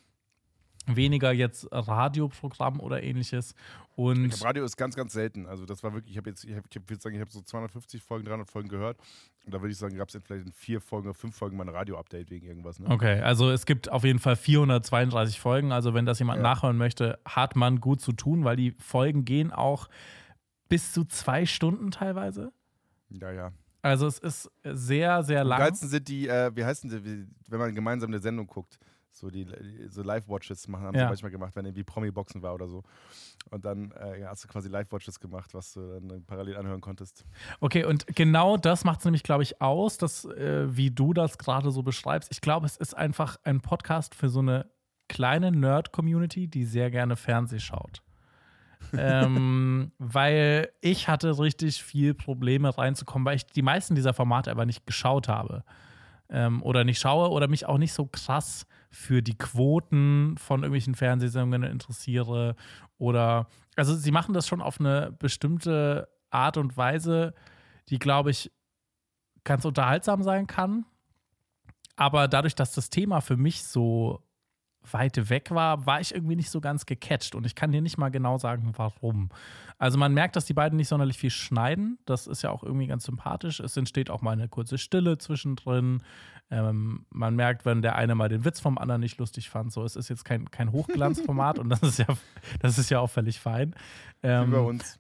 [0.89, 3.55] Weniger jetzt Radioprogramm oder ähnliches.
[3.57, 5.47] Ich Und glaub, Radio ist ganz, ganz selten.
[5.47, 7.41] Also das war wirklich, ich habe jetzt, ich, hab, ich würde sagen, ich habe so
[7.41, 8.97] 250 Folgen, 300 Folgen gehört.
[9.45, 11.65] Und da würde ich sagen, gab es vielleicht in vier Folgen oder fünf Folgen mal
[11.65, 12.79] ein Radio-Update wegen irgendwas.
[12.79, 12.89] Ne?
[12.89, 15.73] okay, also es gibt auf jeden Fall 432 Folgen.
[15.73, 16.43] Also wenn das jemand Ja.
[16.45, 19.89] nachhören möchte, hat man gut zu tun, weil die Folgen gehen auch
[20.69, 22.53] bis zu zwei Stunden teilweise.
[23.09, 23.53] Ja, ja.
[23.87, 25.59] Also es ist sehr, sehr Am lang.
[25.61, 28.79] geilsten sind die, äh, wie heißen die, wie- wenn man gemeinsam eine Sendung guckt.
[29.13, 29.47] So die
[29.89, 31.05] so Live-Watches machen, haben Ja.
[31.07, 32.83] sie manchmal gemacht, wenn irgendwie Promi-Boxen war oder so.
[33.51, 37.25] Und dann äh, hast du quasi Live-Watches gemacht, was du dann parallel anhören konntest.
[37.61, 41.39] Okay, und genau das macht es nämlich, glaube ich, aus, dass, äh, wie du das
[41.39, 42.31] gerade so beschreibst.
[42.31, 44.69] Ich glaube, es ist einfach ein Podcast für so eine
[45.09, 48.03] kleine Nerd-Community, die sehr gerne Fernseh schaut.
[48.97, 54.67] Ähm, weil ich hatte richtig viel Probleme reinzukommen, weil ich die meisten dieser Formate aber
[54.67, 55.65] nicht geschaut habe.
[56.29, 60.97] Ähm, oder nicht schaue oder mich auch nicht so krass für die Quoten von irgendwelchen
[60.97, 62.57] Fernsehsendungen interessiere.
[62.99, 67.33] Oder, also sie machen das schon auf eine bestimmte Art und Weise,
[67.91, 68.51] die, glaube ich,
[69.45, 70.85] ganz unterhaltsam sein kann.
[71.95, 74.26] Aber dadurch, dass das Thema für mich so
[74.93, 77.35] weit weg war, war ich irgendwie nicht so ganz gecatcht.
[77.35, 79.31] Und ich kann dir nicht mal genau sagen, warum.
[79.79, 81.99] Also man merkt, dass die beiden nicht sonderlich viel schneiden.
[82.07, 83.61] Das ist ja auch irgendwie ganz sympathisch.
[83.61, 86.03] Es entsteht auch mal eine kurze Stille zwischendrin.
[86.51, 89.73] Ähm, man merkt, wenn der eine mal den Witz vom anderen nicht lustig fand.
[89.73, 92.07] So, es ist jetzt kein, kein Hochglanzformat und das ist ja,
[92.61, 93.75] das ist ja auch völlig fein.
[94.23, 94.99] Wie Ähm, bei uns.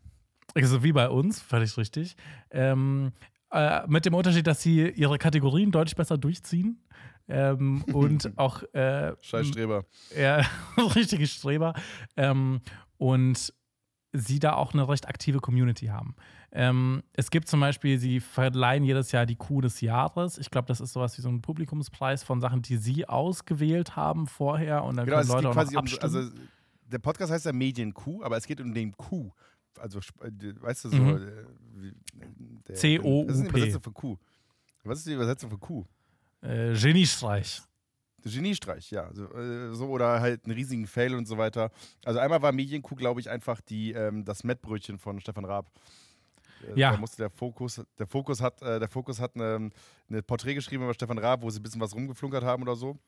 [0.54, 2.16] also wie bei uns, völlig richtig.
[2.50, 3.12] Ähm,
[3.52, 6.82] äh, mit dem Unterschied, dass sie ihre Kategorien deutlich besser durchziehen.
[7.28, 9.84] Ähm, und auch äh, Scheiß Streber.
[10.16, 10.44] ja,
[10.94, 11.74] richtige Streber.
[12.16, 12.60] Ähm,
[12.98, 13.52] und
[14.12, 16.14] sie da auch eine recht aktive Community haben.
[16.52, 20.38] Ähm, es gibt zum Beispiel, sie verleihen jedes Jahr die Kuh des Jahres.
[20.38, 24.26] Ich glaube, das ist sowas wie so ein Publikumspreis von Sachen, die sie ausgewählt haben
[24.26, 26.02] vorher und dann Genau, können es Leute auch noch quasi um, abstimmen.
[26.16, 26.30] also
[26.86, 29.30] der Podcast heißt ja Medien-Q, aber es geht um den Q.
[29.78, 30.96] Also, äh, weißt du, so.
[30.96, 31.92] Mhm.
[32.68, 33.26] äh, C-O-U-P.
[33.26, 34.16] Das ist die Übersetzung von Q.
[34.84, 35.84] Was ist die Übersetzung von Q?
[36.42, 37.62] Äh, Geniestreich.
[38.24, 39.08] Geniestreich, ja.
[39.12, 41.70] So, äh, so oder halt einen riesigen Fail und so weiter.
[42.04, 45.70] Also einmal war Medienkuh, glaube ich, einfach die, ähm, das Mettbrötchen von Stefan Raab.
[46.74, 46.92] Äh, Ja.
[46.92, 49.70] Da musste der Fokus, der Fokus hat, äh, der Fokus hat eine,
[50.08, 52.98] eine Porträt geschrieben über Stefan Raab, wo sie ein bisschen was rumgeflunkert haben oder so.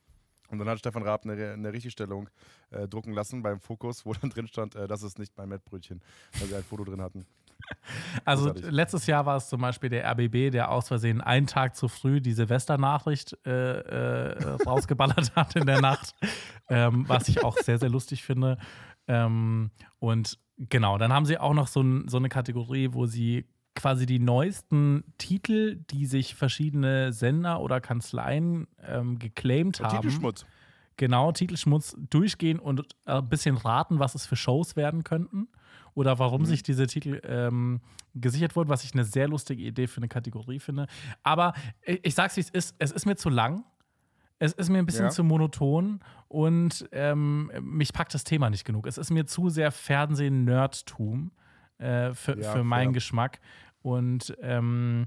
[0.50, 2.30] Und dann hat Stefan Raab eine, eine Richtigstellung
[2.70, 6.00] äh, drucken lassen beim Fokus, wo dann drin stand, äh, das ist nicht mein Mettbrötchen,
[6.38, 7.26] weil sie ein Foto drin hatten.
[8.24, 11.88] Also letztes Jahr war es zum Beispiel der RBB, der aus Versehen einen Tag zu
[11.88, 16.14] früh die Silvesternachricht äh, äh, rausgeballert hat in der Nacht,
[16.68, 18.58] ähm, was ich auch sehr, sehr lustig finde.
[19.06, 23.46] Ähm, und genau, dann haben sie auch noch so, ein, so eine Kategorie, wo sie
[23.74, 29.96] quasi die neuesten Titel, die sich verschiedene Sender oder Kanzleien ähm, geclaimed haben.
[29.96, 30.44] Titelschmutz.
[30.98, 35.48] Genau, Titelschmutz durchgehen und äh, ein bisschen raten, was es für Shows werden könnten
[35.94, 36.18] oder Mhm.
[36.18, 37.80] warum sich diese Titel ähm,
[38.14, 40.86] gesichert wurden, was ich eine sehr lustige Idee für eine Kategorie finde.
[41.22, 41.54] Aber
[41.86, 43.64] ich, ich sag's wie es ist, es ist mir zu lang.
[44.40, 45.10] Es ist mir ein bisschen Ja.
[45.10, 48.86] zu monoton und ähm, mich packt das Thema nicht genug.
[48.86, 51.30] Es ist mir zu sehr Fernsehen-Nerdtum
[51.78, 52.92] äh, für, Ja, für meinen.
[52.92, 53.40] Geschmack.
[53.82, 55.06] Und ähm,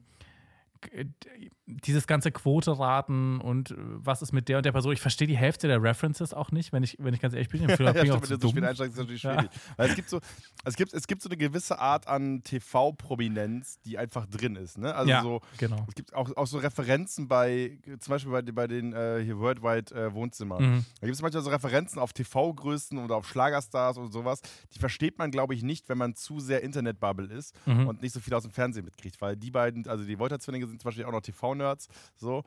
[1.67, 4.91] dieses ganze Quote-Raten und äh, was ist mit der und der Person.
[4.93, 7.61] Ich verstehe die Hälfte der References auch nicht, wenn ich, wenn ich ganz ehrlich bin.
[7.69, 8.69] Vielleicht bin ich ja, auch stimmt, zu so spät dumm.
[8.69, 9.45] einsteigst, ist natürlich Ja.
[9.77, 10.19] Weil es gibt so,
[10.65, 14.77] es gibt, es gibt so eine gewisse Art an TV-Prominenz, die einfach drin ist.
[14.77, 14.93] Ne?
[14.93, 15.85] Also ja, so, genau.
[15.87, 19.93] es gibt auch, auch so Referenzen bei, zum Beispiel bei, bei den äh, hier Worldwide
[19.95, 20.63] äh, Wohnzimmern.
[20.63, 20.85] Mhm.
[20.99, 24.41] Da gibt es manchmal so Referenzen auf TV-Größen oder auf Schlagerstars und sowas.
[24.73, 27.87] Die versteht man, glaube ich, nicht, wenn man zu sehr Internetbubble ist Mhm.
[27.87, 29.21] und nicht so viel aus dem Fernsehen mitkriegt.
[29.21, 31.87] Weil die beiden, also die Wolter-Zwillinge sind zum Beispiel auch noch TV-Nerds.
[32.15, 32.43] So.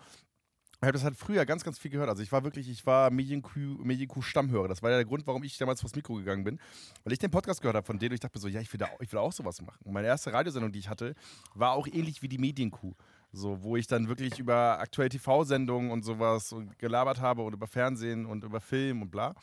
[0.80, 2.10] Ich habe das halt früher ganz, ganz viel gehört.
[2.10, 4.68] Also ich war wirklich, ich war Medienkuh, Medienkuh Stammhörer.
[4.68, 6.60] Das war ja der Grund, warum ich damals vors Mikro gegangen bin.
[7.04, 8.70] Weil ich den Podcast gehört habe von denen und ich dachte mir so, ja, ich
[8.72, 9.78] will, da, ich will auch sowas machen.
[9.84, 11.14] Und meine erste Radiosendung, die ich hatte,
[11.54, 12.94] war auch ähnlich wie die Medienkuh.
[13.32, 18.26] So, wo ich dann wirklich über aktuelle TV-Sendungen und sowas gelabert habe und über Fernsehen
[18.26, 19.34] und über Film und bla.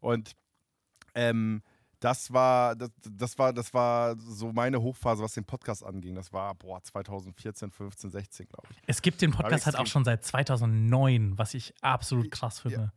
[0.00, 0.36] Und
[1.14, 1.62] ähm,
[2.00, 6.14] das war, das, das war, das war so meine Hochphase, was den Podcast anging.
[6.14, 8.76] Das war, boah, 2014, 15, 16, glaube ich.
[8.86, 12.92] Es gibt den Podcast halt auch schon seit 2009, was ich absolut krass finde.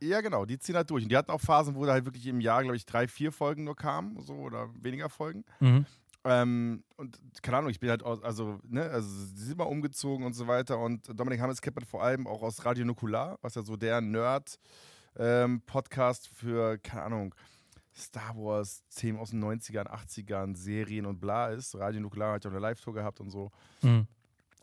[0.00, 1.02] Ja, genau, die ziehen halt durch.
[1.02, 3.32] Und die hatten auch Phasen, wo da halt wirklich im Jahr, glaube ich, drei, vier
[3.32, 5.44] Folgen nur kamen, so oder weniger Folgen.
[5.58, 5.86] Mhm.
[6.24, 10.24] Ähm, und keine Ahnung, ich bin halt aus, also, ne, also sie sind mal umgezogen
[10.24, 10.78] und so weiter.
[10.78, 14.00] Und Dominik Hammes kennt man vor allem auch aus Radio Nukular, was ja so der
[14.00, 17.34] Nerd-Podcast für, keine Ahnung,
[17.98, 21.74] Star Wars, Themen aus den 90ern, 80ern, Serien und bla ist.
[21.76, 23.50] Radio Nukular hat ja auch eine Live-Tour gehabt und so.
[23.82, 24.06] Mhm.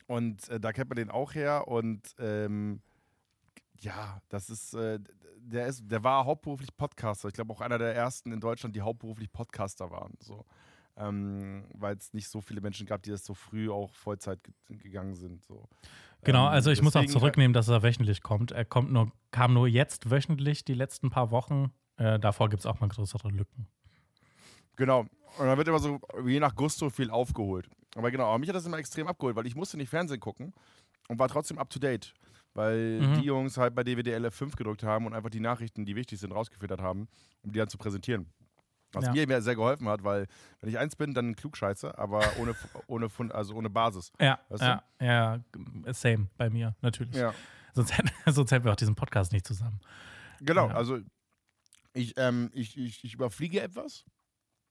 [0.08, 1.68] Und äh, da kennt man den auch her.
[1.68, 2.82] Und ähm,
[3.82, 5.00] ja, das ist, äh,
[5.38, 7.28] der ist, der war hauptberuflich Podcaster.
[7.28, 10.14] Ich glaube auch einer der ersten in Deutschland, die hauptberuflich Podcaster waren.
[10.20, 10.46] So.
[10.98, 14.78] Ähm, Weil es nicht so viele Menschen gab, die das so früh auch Vollzeit ge
[14.78, 15.44] gegangen sind.
[15.44, 15.68] So.
[16.24, 18.52] Genau, Ähm, also ich muss auch deswegen- zurücknehmen, dass er wöchentlich kommt.
[18.52, 21.72] Er kommt nur, kam nur jetzt wöchentlich die letzten paar Wochen.
[21.98, 23.68] Äh, davor gibt es auch mal größere Lücken.
[24.76, 25.02] Genau.
[25.38, 27.70] Und dann wird immer so, je nach Gusto, viel aufgeholt.
[27.96, 30.54] Aber genau, aber mich hat das immer extrem abgeholt, weil ich musste nicht Fernsehen gucken
[31.08, 32.14] und war trotzdem up to date.
[32.54, 33.14] Weil Mhm.
[33.16, 36.32] die Jungs halt bei DWDL F5 gedrückt haben und einfach die Nachrichten, die wichtig sind,
[36.32, 37.08] rausgefiltert haben,
[37.44, 38.28] um die dann zu präsentieren.
[38.94, 39.26] Was Ja.
[39.26, 40.28] mir sehr geholfen hat, weil
[40.62, 42.54] wenn ich eins bin, dann ein Klugscheißer, aber ohne,
[42.88, 44.12] ohne, Fund, also ohne Basis.
[44.22, 44.66] Ja, Weißt du?
[44.68, 47.16] ja, ja, same bei mir, natürlich.
[47.16, 47.34] Ja.
[47.74, 49.82] Sonst, hätten, sonst hätten wir auch diesen Podcast nicht zusammen.
[50.40, 50.76] Genau, Ja.
[50.76, 51.00] also
[51.96, 54.06] ich, ähm, ich, ich, ich überfliege etwas,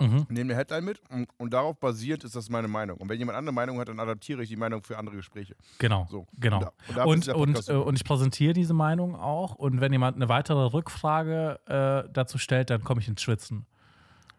[0.00, 0.26] Mhm.
[0.28, 2.98] nehme eine Headline mit und, und darauf basierend ist das meine Meinung.
[2.98, 5.54] Und wenn jemand andere Meinung hat, dann adaptiere ich die Meinung für andere Gespräche.
[5.78, 6.26] Genau, So.
[6.36, 6.72] genau.
[7.06, 9.54] Und, da- und Und, äh, und ich präsentiere diese Meinung auch.
[9.54, 11.60] Und wenn jemand eine weitere Rückfrage
[12.06, 13.66] äh, dazu stellt, dann komme ich ins Schwitzen.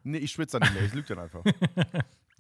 [0.04, 1.42] Nee, ich schwitze dann nicht mehr, ich lüge dann einfach.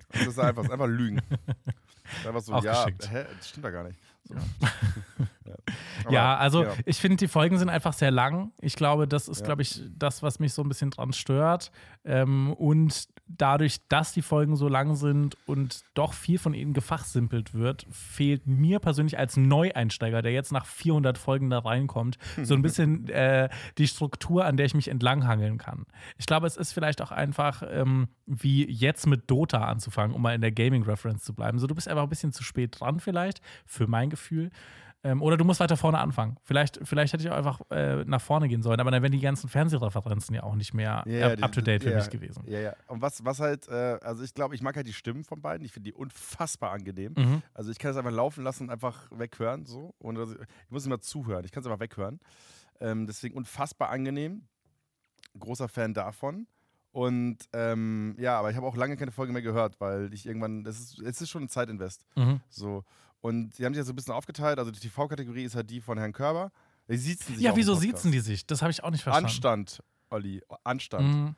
[0.10, 1.22] Das ist einfach, das ist einfach Lügen.
[1.30, 3.10] Das ist einfach so, Auch ja, geschickt.
[3.12, 4.00] hä, das stimmt da gar nicht.
[4.28, 4.36] So.
[5.46, 5.56] ja.
[6.04, 6.74] Aber, ja, also ja.
[6.86, 8.52] ich finde, die Folgen sind einfach sehr lang.
[8.62, 9.46] Ich glaube, das ist, Ja.
[9.46, 11.72] glaube ich, das, was mich so ein bisschen dran stört.
[12.04, 17.54] Ähm, und dadurch, dass die Folgen so lang sind und doch viel von ihnen gefachsimpelt
[17.54, 22.62] wird, fehlt mir persönlich als Neueinsteiger, der jetzt nach 400 Folgen da reinkommt, so ein
[22.64, 25.86] bisschen äh, die Struktur, an der ich mich entlanghangeln kann.
[26.18, 30.36] Ich glaube, es ist vielleicht auch einfach ähm, wie jetzt mit Dota anzufangen, um mal
[30.36, 31.60] in der Gaming-Reference zu bleiben.
[31.60, 34.52] So, du bist einfach ein bisschen zu spät dran vielleicht, für mein Gefühl.
[35.06, 36.36] Ähm, oder du musst weiter vorne anfangen.
[36.44, 39.20] Vielleicht, vielleicht hätte ich auch einfach äh, nach vorne gehen sollen, aber dann wären die
[39.20, 42.44] ganzen Fernsehreferenzen ja auch nicht mehr Ja, up- die- up-to-date für ja, mich gewesen.
[42.48, 42.74] Ja, ja.
[42.88, 45.64] Und was, was halt, äh, also ich glaube, ich mag halt die Stimmen von beiden.
[45.64, 47.14] Ich finde die unfassbar angenehm.
[47.16, 47.42] Mhm.
[47.54, 49.66] Also ich kann es einfach laufen lassen und einfach weghören.
[49.68, 49.94] So.
[50.00, 51.46] Und also, ich muss immer zuhören.
[51.46, 52.20] Ich kann es einfach weghören.
[52.80, 54.48] Ähm, deswegen unfassbar angenehm.
[55.38, 56.48] Großer Fan davon.
[56.92, 60.64] Und ähm, ja, aber ich habe auch lange keine Folge mehr gehört, weil ich irgendwann,
[60.64, 62.06] das ist, es ist schon ein Zeitinvest.
[62.16, 62.40] Mhm.
[62.50, 62.84] So.
[63.26, 64.60] Und die haben sich ja so ein bisschen aufgeteilt.
[64.60, 66.52] Also die TV-Kategorie ist halt die von Herrn Körber.
[66.88, 68.46] Die siezen sich Ja, wieso siezen die sich?
[68.46, 69.26] Das habe ich auch nicht verstanden.
[69.26, 70.44] Anstand, Olli.
[70.64, 71.08] Anstand.
[71.08, 71.36] Mhm.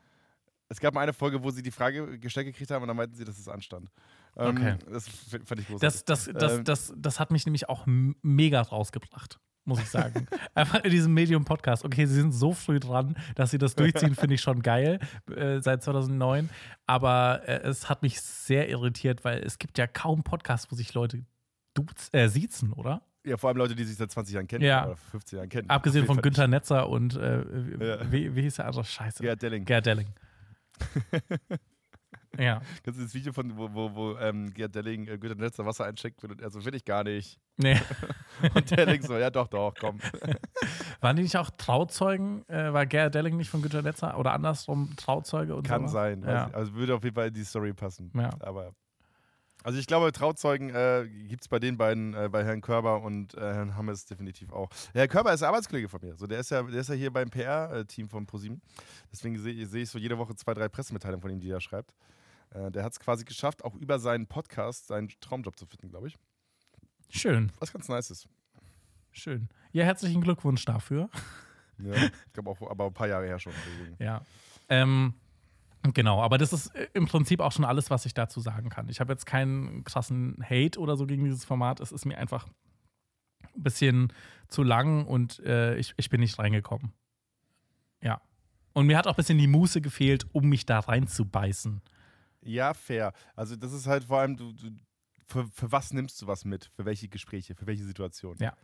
[0.68, 3.14] Es gab mal eine Folge, wo sie die Frage gestellt gekriegt haben und dann meinten
[3.14, 3.88] sie, das ist Anstand.
[4.36, 4.76] Ähm, Okay.
[4.92, 5.80] Das fand ich großartig.
[5.80, 10.26] Das, das, das, Ähm, das, das hat mich nämlich auch mega rausgebracht, muss ich sagen.
[10.54, 11.86] Einfach in diesem Medium-Podcast.
[11.86, 14.98] Okay, sie sind so früh dran, dass sie das durchziehen, finde ich schon geil,
[15.34, 16.50] äh, seit 2009.
[16.86, 20.92] Aber äh, es hat mich sehr irritiert, weil es gibt ja kaum Podcasts, wo sich
[20.92, 21.24] Leute
[21.86, 23.02] duz, äh, siezen, oder?
[23.24, 24.86] ja, vor allem Leute, die sich seit 20 Jahren kennen Ja.
[24.86, 25.68] oder 15 Jahren kennen.
[25.68, 27.40] Abgesehen von Günther Netzer und äh,
[27.78, 28.10] Ja.
[28.10, 28.84] wie, wie hieß der andere?
[28.84, 29.22] Scheiße.
[29.22, 29.64] Gerhard Delling.
[29.66, 30.06] Gerd Delling.
[32.38, 32.60] ja.
[32.82, 35.84] Kennst du das Video von, wo, wo, wo ähm, Gerhard Delling äh, Günther Netzer Wasser
[35.84, 36.22] einschenkt?
[36.24, 37.38] Und er so, will ich gar nicht.
[37.56, 37.78] Nee.
[38.54, 39.98] Und Delling so, ja doch, doch, komm.
[41.00, 42.48] Waren die nicht auch Trauzeugen?
[42.48, 44.18] Äh, war Gerd Delling nicht von Günther Netzer?
[44.18, 45.54] Oder andersrum Trauzeuge?
[45.54, 45.92] Und Kann so?
[45.92, 46.22] sein.
[46.26, 46.48] Ja.
[46.52, 48.10] Also würde auf jeden Fall in die Story passen.
[48.14, 48.30] Ja.
[48.40, 48.72] Aber
[49.64, 53.34] also ich glaube, Trauzeugen äh, gibt es bei den beiden, äh, bei Herrn Körber und
[53.34, 54.70] äh, Herrn Hammes definitiv auch.
[54.92, 56.16] Herr Körber ist Arbeitskollege von mir.
[56.16, 58.60] So, der, ist ja, der ist ja hier beim PR-Team von ProSieben.
[59.12, 61.94] Deswegen sehe seh ich so jede Woche zwei, drei Pressemitteilungen von ihm, die er schreibt.
[62.50, 66.08] Äh, der hat es quasi geschafft, auch über seinen Podcast seinen Traumjob zu finden, glaube
[66.08, 66.16] ich.
[67.10, 68.28] Schön, Was ganz nice ist.
[69.10, 69.48] schön.
[69.72, 71.08] Ja, herzlichen Glückwunsch dafür.
[71.78, 73.52] Ja, ich glaube auch, aber ein paar Jahre her schon.
[73.66, 73.96] Deswegen.
[74.02, 74.22] Ja.
[74.68, 75.14] Ähm,
[75.94, 78.88] genau, aber das ist äh, im Prinzip auch schon alles, was ich dazu sagen kann.
[78.88, 81.80] Ich habe jetzt keinen krassen Hate oder so gegen dieses Format.
[81.80, 82.46] Es ist mir einfach
[83.54, 84.12] ein bisschen
[84.48, 86.92] zu lang und äh, ich, ich bin nicht reingekommen.
[88.02, 88.20] Ja.
[88.72, 91.82] Und mir hat auch ein bisschen die Muße gefehlt, um mich da reinzubeißen.
[92.42, 93.12] Ja, fair.
[93.34, 94.70] Also das ist halt vor allem, du, du,
[95.26, 96.70] für, für was nimmst du was mit?
[96.76, 97.54] Für welche Gespräche?
[97.54, 98.38] Für welche Situationen?
[98.40, 98.56] Ja.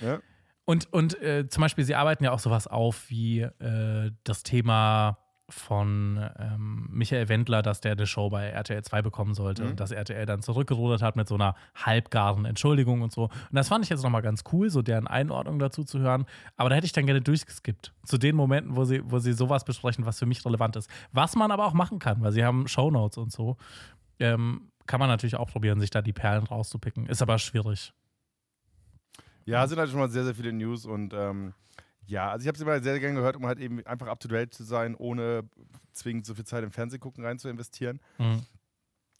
[0.00, 0.20] ja?
[0.64, 5.18] Und, und äh, zum Beispiel, sie arbeiten ja auch sowas auf wie äh, das Thema
[5.54, 9.70] von ähm, Michael Wendler, dass der eine Show bei RTL 2 bekommen sollte Mhm.
[9.70, 13.24] und dass RTL dann zurückgerudert hat mit so einer halbgaren Entschuldigung und so.
[13.24, 16.26] Und das fand ich jetzt nochmal ganz cool, so deren Einordnung dazu zu hören.
[16.56, 17.94] Aber da hätte ich dann gerne durchgeskippt.
[18.04, 20.90] Zu den Momenten, wo sie, wo sie sowas besprechen, was für mich relevant ist.
[21.12, 23.56] Was man aber auch machen kann, weil sie haben Shownotes und so.
[24.18, 27.06] Ähm, kann man natürlich auch probieren, sich da die Perlen rauszupicken.
[27.06, 27.92] Ist aber schwierig.
[29.46, 31.52] Ja, sind halt schon mal sehr, sehr viele News und ähm,
[32.06, 34.28] ja, also ich habe es immer sehr gerne gehört, um halt eben einfach up to
[34.28, 35.48] date zu sein, ohne
[35.92, 38.00] zwingend so viel Zeit im Fernsehgucken rein zu investieren.
[38.18, 38.42] Mhm.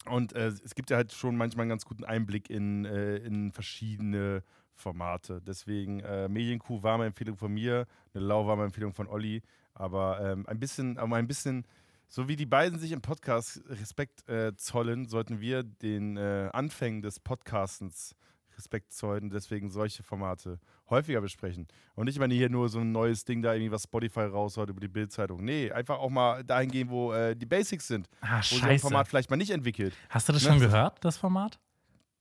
[0.05, 3.51] Und äh, es gibt ja halt schon manchmal einen ganz guten Einblick in, äh, in
[3.51, 4.43] verschiedene
[4.75, 5.41] Formate.
[5.41, 9.41] Deswegen, äh, Medienkuh war eine Empfehlung von mir, eine Lau war eine Empfehlung von Olli,
[9.73, 11.65] aber ähm, ein bisschen, aber ein bisschen,
[12.07, 17.01] so wie die beiden sich im Podcast Respekt äh, zollen, sollten wir den äh, Anfängen
[17.01, 18.15] des Podcastens
[18.57, 21.67] Respekt zollen, deswegen solche Formate häufiger besprechen.
[21.95, 24.79] Und nicht immer hier nur so ein neues Ding da irgendwie, was Spotify raushaut über
[24.79, 25.43] die Bildzeitung.
[25.43, 28.69] Nee, einfach auch mal dahin gehen, wo äh, die Basics sind, Ah, wo sich ein
[28.69, 28.81] scheiße.
[28.81, 29.93] Format vielleicht mal nicht entwickelt.
[30.09, 30.49] Hast du das Ne?
[30.49, 31.59] schon gehört, das Format?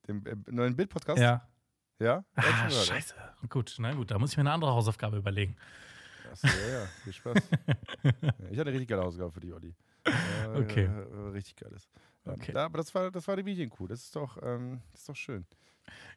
[0.09, 1.21] Den äh, neuen Bildpodcast?
[1.21, 1.47] Ja.
[2.01, 2.07] Ja?
[2.07, 2.71] Ja, Ah, ja.
[2.71, 3.15] scheiße.
[3.49, 5.57] Gut, na gut, da muss ich mir eine andere Hausaufgabe überlegen.
[6.31, 7.35] Achso, ja, ja, viel Spaß.
[8.03, 8.13] ja,
[8.51, 9.75] ich hatte eine richtig geile Hausaufgabe für die, Olli.
[10.05, 10.11] Äh,
[10.59, 10.85] Okay.
[10.85, 11.89] äh, richtig geiles.
[12.27, 12.53] Ja, Okay.
[12.53, 13.87] da, aber das war, das war die Medienkuh.
[13.87, 15.47] Das ist doch, ähm, das ist doch schön.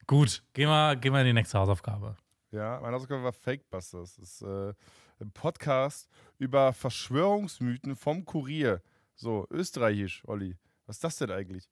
[0.06, 2.16] Gut, gehen wir, gehen wir in die nächste Hausaufgabe.
[2.52, 4.16] Ja, meine Hausaufgabe war Fakebusters.
[4.16, 4.74] Das ist äh,
[5.20, 8.82] ein Podcast über Verschwörungsmythen vom Kurier.
[9.16, 10.56] So, österreichisch, Olli.
[10.86, 11.70] Was ist das denn eigentlich?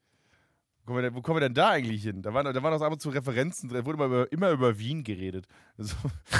[0.79, 2.21] Wo kommen wir denn, kommen wir denn da eigentlich hin?
[2.21, 3.79] Da waren, da waren auch ab und zu Referenzen drin.
[3.79, 5.47] Da wurde immer über, immer über Wien geredet.
[5.77, 5.95] Also,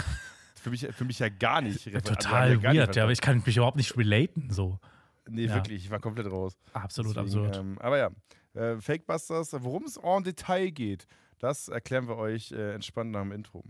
[0.55, 1.87] für, mich, für mich ja gar nicht.
[1.87, 4.79] Also, Total ja gar nicht weird, ja, aber ich kann mich überhaupt nicht relaten, so.
[5.27, 5.55] Nee, Ja.
[5.55, 6.57] wirklich, ich war komplett raus.
[6.73, 7.57] Absolut Deswegen, absurd.
[7.57, 8.09] Ähm, aber ja,
[8.53, 11.07] äh, Fakebusters, worum es en Detail geht,
[11.39, 13.63] das erklären wir euch äh, entspannt nach dem Intro.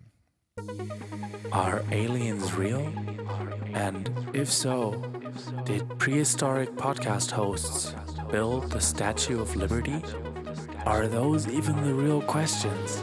[1.51, 2.91] Are aliens real?
[3.73, 5.03] And if so,
[5.65, 7.93] did prehistoric podcast hosts
[8.31, 10.01] build the Statue of Liberty?
[10.85, 13.01] Are those even the real questions?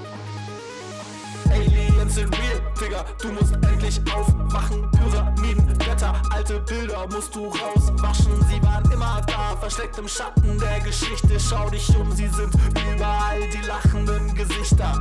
[2.13, 4.91] Sind real, Digga, du musst endlich aufwachen.
[4.91, 8.35] Pyramiden, Götter, alte Bilder musst du rauswaschen.
[8.51, 11.41] Sie waren immer da, versteckt im Schatten der Geschichte.
[11.41, 12.55] Schau dich um, sie sind
[12.95, 14.93] überall die lachenden Gesichter.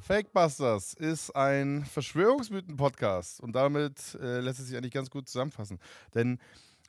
[0.00, 5.78] Fakebusters ist ein Verschwörungsmythen-Podcast und damit äh, lässt es sich eigentlich ganz gut zusammenfassen.
[6.12, 6.40] Denn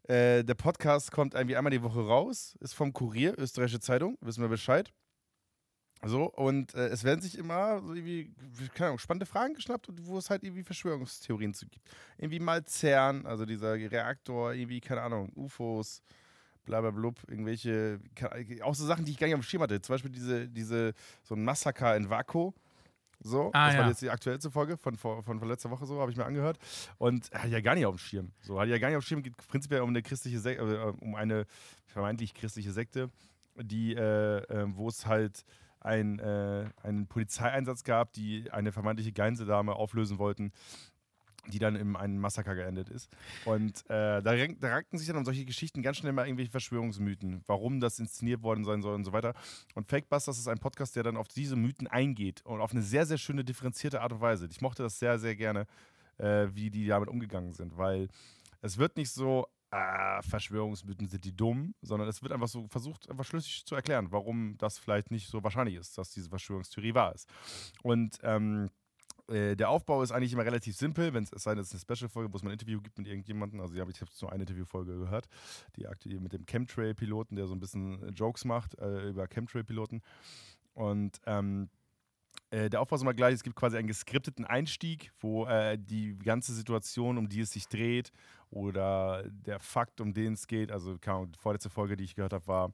[0.07, 4.41] äh, der Podcast kommt irgendwie einmal die Woche raus, ist vom Kurier, österreichische Zeitung, wissen
[4.41, 4.91] wir Bescheid.
[6.03, 8.33] So, und äh, es werden sich immer so irgendwie,
[8.73, 11.85] keine Ahnung, spannende Fragen geschnappt, wo es halt irgendwie Verschwörungstheorien zu gibt.
[12.17, 16.01] Irgendwie mal CERN, also dieser Reaktor, irgendwie, keine Ahnung, UFOs,
[16.65, 17.99] blablabla, irgendwelche,
[18.63, 19.79] auch so Sachen, die ich gar nicht auf dem Schirm hatte.
[19.81, 22.51] Zum Beispiel diese, diese, so ein Massaker in Vaku.
[23.23, 23.89] So, Ah, das war ja.
[23.89, 26.57] jetzt die aktuellste Folge von, von, von letzter Woche so, habe ich mir angehört.
[26.97, 28.31] Und hatte ich ja gar nicht auf dem Schirm.
[28.41, 31.03] So, hatte ja gar nicht auf dem Schirm, geht prinzipiell um eine christliche Sekte, äh,
[31.03, 31.45] um eine
[31.85, 33.11] vermeintlich christliche Sekte,
[33.55, 35.45] die, äh, äh, wo es halt
[35.81, 40.51] ein, äh, einen Polizeieinsatz gab, die eine vermeintliche Geinsendame auflösen wollten,
[41.47, 43.09] die dann in einem Massaker geendet ist.
[43.45, 47.43] Und äh, da, da ranken sich dann um solche Geschichten ganz schnell mal irgendwelche Verschwörungsmythen,
[47.47, 49.33] warum das inszeniert worden sein soll und so weiter.
[49.73, 53.05] Und Fakebusters ist ein Podcast, der dann auf diese Mythen eingeht und auf eine sehr,
[53.05, 54.47] sehr schöne, differenzierte Art und Weise.
[54.51, 55.65] Ich mochte das sehr, sehr gerne,
[56.17, 58.09] äh, wie die damit umgegangen sind, weil
[58.61, 63.09] es wird nicht so, ah, Verschwörungsmythen sind die dumm, sondern es wird einfach so versucht,
[63.09, 67.15] einfach schlüssig zu erklären, warum das vielleicht nicht so wahrscheinlich ist, dass diese Verschwörungstheorie wahr
[67.15, 67.27] ist.
[67.81, 68.69] Und ähm,
[69.27, 71.95] äh, der Aufbau ist eigentlich immer relativ simpel, wenn es sei denn, es ist eine
[71.97, 73.61] Special-Folge, wo es mal ein Interview gibt mit irgendjemandem.
[73.61, 75.27] Also, ich habe jetzt nur eine Interviewfolge gehört,
[75.75, 80.01] die aktuell mit dem Chemtrail-Piloten, der so ein bisschen äh, Jokes macht äh, über Chemtrail-Piloten.
[80.73, 81.69] Und ähm,
[82.49, 83.33] äh, der Aufbau ist immer gleich.
[83.33, 87.67] Es gibt quasi einen geskripteten Einstieg, wo äh, die ganze Situation, um die es sich
[87.67, 88.11] dreht,
[88.51, 92.47] oder der Fakt, um den es geht, also die vorletzte Folge, die ich gehört habe,
[92.47, 92.73] war,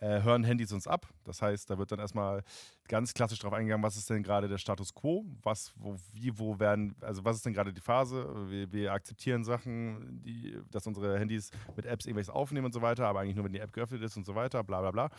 [0.00, 1.06] äh, hören Handys uns ab.
[1.24, 2.42] Das heißt, da wird dann erstmal
[2.88, 6.58] ganz klassisch darauf eingegangen, was ist denn gerade der Status quo, was, wo, wie, wo
[6.58, 8.26] werden, also was ist denn gerade die Phase?
[8.48, 13.06] Wir, wir akzeptieren Sachen, die, dass unsere Handys mit Apps irgendwelches aufnehmen und so weiter,
[13.06, 15.10] aber eigentlich nur, wenn die App geöffnet ist und so weiter, bla bla bla.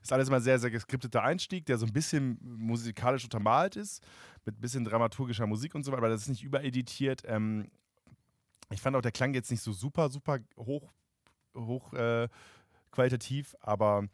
[0.00, 4.02] Ist alles immer sehr, sehr geskripteter Einstieg, der so ein bisschen musikalisch untermalt ist,
[4.46, 7.22] mit ein bisschen dramaturgischer Musik und so weiter, aber das ist nicht übereditiert.
[7.26, 7.70] Ähm,
[8.70, 10.92] ich fand auch der Klang jetzt nicht so super, super hoch,
[11.56, 12.28] hoch äh,
[12.90, 14.04] qualitativ, aber.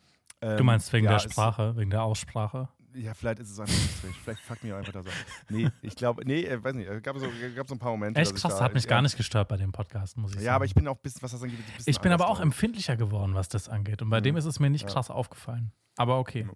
[0.40, 2.68] ähm, Du meinst wegen ja, der Sprache, wegen der Aussprache?
[2.96, 4.14] ja, vielleicht ist es einfach strange.
[4.22, 5.12] Vielleicht mich auch einfach das ab.
[5.48, 6.88] Nee, ich glaube, nee, äh, weiß nicht.
[6.88, 8.20] Es gab so, gab so ein paar Momente.
[8.20, 10.36] Echt ich krass, da, hat mich ja, gar nicht gestört bei dem Podcast, muss ich
[10.36, 10.46] sagen.
[10.46, 12.36] Ja, aber ich bin auch, bis, was das angeht, ein bisschen Ich bin aber auch
[12.36, 12.44] drauf.
[12.44, 14.00] empfindlicher geworden, was das angeht.
[14.00, 14.24] Und bei Mhm.
[14.24, 14.88] dem ist es mir nicht Ja.
[14.92, 15.72] krass aufgefallen.
[15.96, 16.46] Aber okay.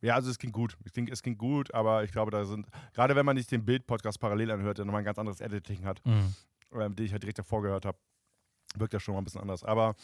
[0.00, 0.76] Ja, also es ging gut.
[0.84, 3.64] Ich denke, es ging gut, aber ich glaube, da sind, gerade wenn man nicht den
[3.64, 6.34] Bild-Podcast parallel anhört, der nochmal ein ganz anderes Editing hat, Mhm.
[6.72, 7.98] Ähm, den ich halt direkt davor gehört habe,
[8.76, 9.64] wirkt das schon mal ein bisschen anders.
[9.64, 9.94] Aber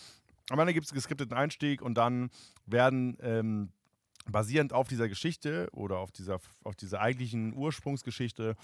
[0.51, 2.31] am Ende gibt es einen geskripteten Einstieg und dann
[2.67, 3.73] werden ähm,
[4.31, 8.57] basierend auf dieser Geschichte oder auf dieser, auf dieser eigentlichen Ursprungsgeschichte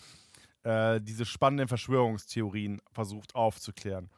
[0.64, 4.10] äh, diese spannenden Verschwörungstheorien versucht aufzuklären.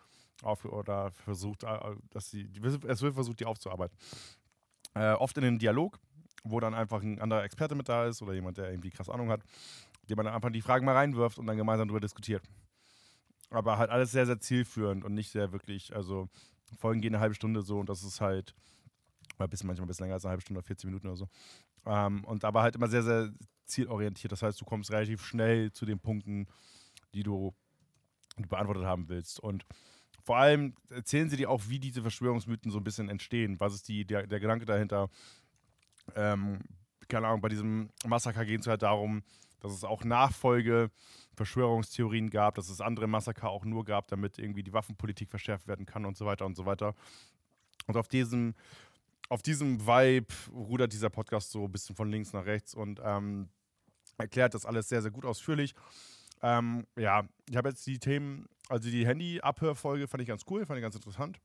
[0.42, 1.78] Auf, oder versucht, äh,
[2.10, 2.50] dass sie,
[2.86, 3.96] es wird versucht, die aufzuarbeiten.
[4.94, 5.98] Äh, oft in einem Dialog,
[6.42, 9.30] wo dann einfach ein anderer Experte mit da ist oder jemand, der irgendwie krass Ahnung
[9.30, 9.42] hat,
[10.08, 12.42] dem man dann einfach die Fragen mal reinwirft und dann gemeinsam darüber diskutiert.
[13.56, 16.28] Aber halt alles sehr, sehr zielführend und nicht sehr wirklich, also
[16.78, 18.54] Folgen gehen eine halbe Stunde so und das ist halt,
[19.38, 21.28] ein bisschen, manchmal ein bisschen länger als eine halbe Stunde, 40 Minuten oder so.
[21.86, 23.32] Ähm, und aber halt immer sehr, sehr
[23.66, 24.32] zielorientiert.
[24.32, 26.46] Das heißt, du kommst relativ schnell zu den Punkten,
[27.14, 27.54] die du,
[28.38, 29.40] die du beantwortet haben willst.
[29.40, 29.64] Und
[30.22, 33.60] vor allem erzählen sie dir auch, wie diese Verschwörungsmythen so ein bisschen entstehen.
[33.60, 35.10] Was ist die, der, der Gedanke dahinter?
[36.14, 36.60] Ähm,
[37.08, 39.22] keine Ahnung, bei diesem Massaker geht es halt darum,
[39.64, 40.90] dass es auch Nachfolge
[41.32, 45.86] Verschwörungstheorien gab, dass es andere Massaker auch nur gab, damit irgendwie die Waffenpolitik verschärft werden
[45.86, 46.94] kann und so weiter und so weiter.
[47.86, 48.54] Und auf diesem,
[49.30, 53.48] auf diesem Vibe rudert dieser Podcast so ein bisschen von links nach rechts und ähm,
[54.18, 55.74] erklärt das alles sehr, sehr gut ausführlich.
[56.42, 60.78] Ähm, ja, ich habe jetzt die Themen, also die Handy-Abhörfolge fand ich ganz cool, fand
[60.78, 61.40] ich ganz interessant.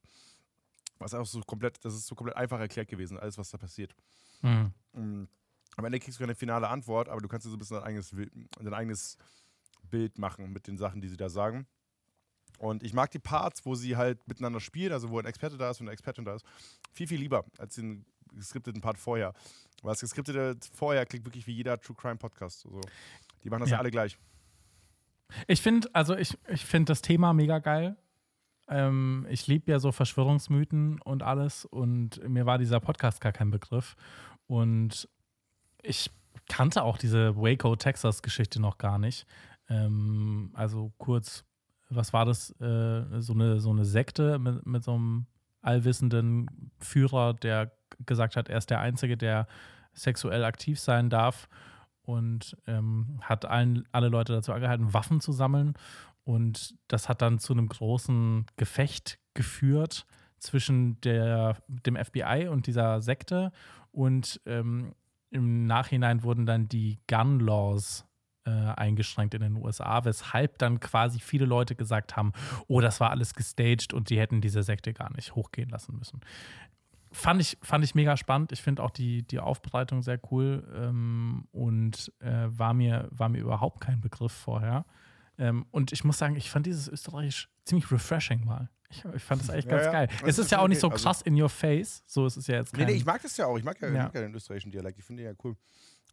[0.97, 3.95] Was auch so komplett, das ist so komplett einfach erklärt gewesen, alles, was da passiert.
[4.41, 5.29] Mhm.
[5.77, 7.85] Am Ende kriegst du keine finale Antwort, aber du kannst dir so ein bisschen dein
[7.85, 8.13] eigenes,
[8.59, 9.17] dein eigenes
[9.89, 11.67] Bild machen mit den Sachen, die sie da sagen.
[12.57, 15.69] Und ich mag die Parts, wo sie halt miteinander spielen, also wo ein Experte da
[15.69, 16.45] ist und eine Expertin da ist,
[16.91, 19.33] viel, viel lieber als den geskripteten Part vorher.
[19.81, 22.59] Weil das geskriptete vorher klingt wirklich wie jeder True Crime Podcast.
[22.61, 22.81] So.
[23.43, 23.79] Die machen das ja, Ja.
[23.79, 24.17] alle gleich.
[25.47, 27.95] Ich finde, also ich, ich finde das Thema mega geil.
[28.67, 33.51] Ähm, ich liebe ja so Verschwörungsmythen und alles und mir war dieser Podcast gar kein
[33.51, 33.95] Begriff.
[34.47, 35.07] Und
[35.81, 36.11] ich
[36.47, 39.25] kannte auch diese Waco, Texas-Geschichte noch gar nicht.
[39.69, 41.45] Ähm, also kurz,
[41.89, 42.51] was war das?
[42.59, 45.27] Äh, so, eine, so eine Sekte mit, mit so einem
[45.61, 47.71] allwissenden Führer, der
[48.05, 49.47] gesagt hat, er ist der Einzige, der
[49.93, 51.49] sexuell aktiv sein darf
[52.03, 55.73] und ähm, hat allen, alle Leute dazu angehalten, Waffen zu sammeln.
[56.23, 60.05] Und das hat dann zu einem großen Gefecht geführt
[60.37, 63.51] zwischen der, dem FBI und dieser Sekte.
[63.91, 64.93] Und ähm,
[65.31, 68.05] im Nachhinein wurden dann die Gun Laws
[68.45, 72.33] äh, eingeschränkt in den USA, weshalb dann quasi viele Leute gesagt haben,
[72.67, 76.21] oh, das war alles gestaged und die hätten diese Sekte gar nicht hochgehen lassen müssen.
[77.11, 78.51] fand ich, fand ich mega spannend.
[78.51, 83.39] Ich finde auch die, die Aufbereitung sehr cool ähm, und äh, war, mir, war mir
[83.39, 84.85] überhaupt kein Begriff vorher.
[85.37, 88.69] Ähm, und ich muss sagen, ich fand dieses Österreichisch ziemlich refreshing mal.
[88.91, 89.91] Ich, ich fand das eigentlich Ja, ganz ja.
[89.91, 90.07] geil.
[90.07, 90.89] Das Es ist ist ja auch nicht so.
[90.89, 92.03] Also- krass in your face.
[92.07, 93.57] So ist es ja jetzt Nee, kein, nee, ich mag das ja auch.
[93.57, 94.03] Ich mag ja, ich Ja.
[94.03, 94.97] mag ja den österreichischen Dialekt.
[94.99, 95.55] Ich finde den ja cool.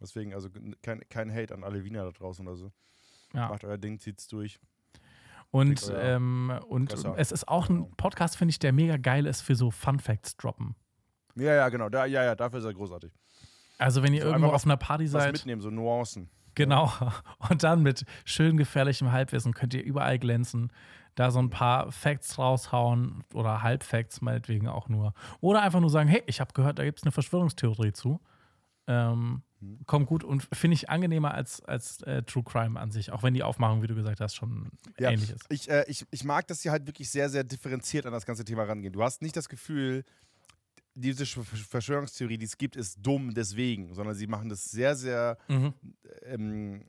[0.00, 0.50] Deswegen, also
[0.82, 2.70] kein, kein Hate an alle Wiener da draußen oder so.
[3.32, 3.48] ja.
[3.48, 4.58] Macht euer Ding, zieht's durch.
[5.50, 9.54] Und, ähm, und es ist auch ein Podcast, finde ich, der mega geil ist für
[9.54, 10.74] so Fun Facts droppen.
[11.34, 11.88] Ja, ja, genau.
[11.88, 13.12] Da, ja, ja, dafür ist er großartig.
[13.78, 16.28] Also wenn ihr So irgendwo einfach auf einer Party Was seid, mitnehmen, so Nuancen.
[16.54, 16.92] genau,
[17.50, 20.72] und dann mit schön gefährlichem Halbwissen könnt ihr überall glänzen,
[21.16, 25.12] da so ein paar Facts raushauen oder Halbfacts meinetwegen auch nur.
[25.40, 28.20] Oder einfach nur sagen, hey, ich habe gehört, da gibt es eine Verschwörungstheorie zu.
[28.86, 29.78] Ähm, Mhm.
[29.86, 33.32] kommt gut und finde ich angenehmer als, als äh, True Crime an sich, auch wenn
[33.32, 35.10] die Aufmachung, wie du gesagt hast, schon Ja.
[35.10, 35.46] ähnlich ist.
[35.48, 38.44] Ich, äh, ich, ich mag, dass sie halt wirklich sehr, sehr differenziert an das ganze
[38.44, 38.92] Thema rangehen.
[38.92, 40.04] Du hast nicht das Gefühl,
[40.94, 45.38] diese Sch- Verschwörungstheorie, die es gibt, ist dumm deswegen, sondern sie machen das sehr, sehr,
[45.48, 45.72] Mhm.
[46.24, 46.84] ähm,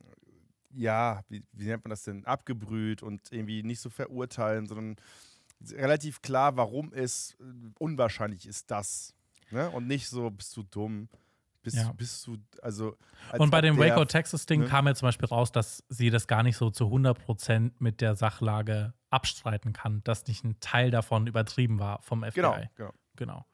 [0.78, 4.96] ja, wie, wie nennt man das denn, abgebrüht und irgendwie nicht so verurteilen, sondern
[5.72, 7.44] relativ klar, warum es äh,
[7.80, 9.14] unwahrscheinlich ist, das.
[9.50, 9.70] Ne?
[9.70, 11.10] Und nicht so, bist du dumm,
[11.64, 11.86] bist, Ja.
[11.86, 12.96] du, bist du, also.
[13.32, 14.68] als Und bei dem Waco Texas-Ding ne?
[14.68, 18.16] kam ja zum Beispiel raus, dass sie das gar nicht so zu 100% mit der
[18.16, 22.34] Sachlage abstreiten kann, dass nicht ein Teil davon übertrieben war vom FBI.
[22.36, 22.94] Genau, genau.
[23.16, 23.46] genau.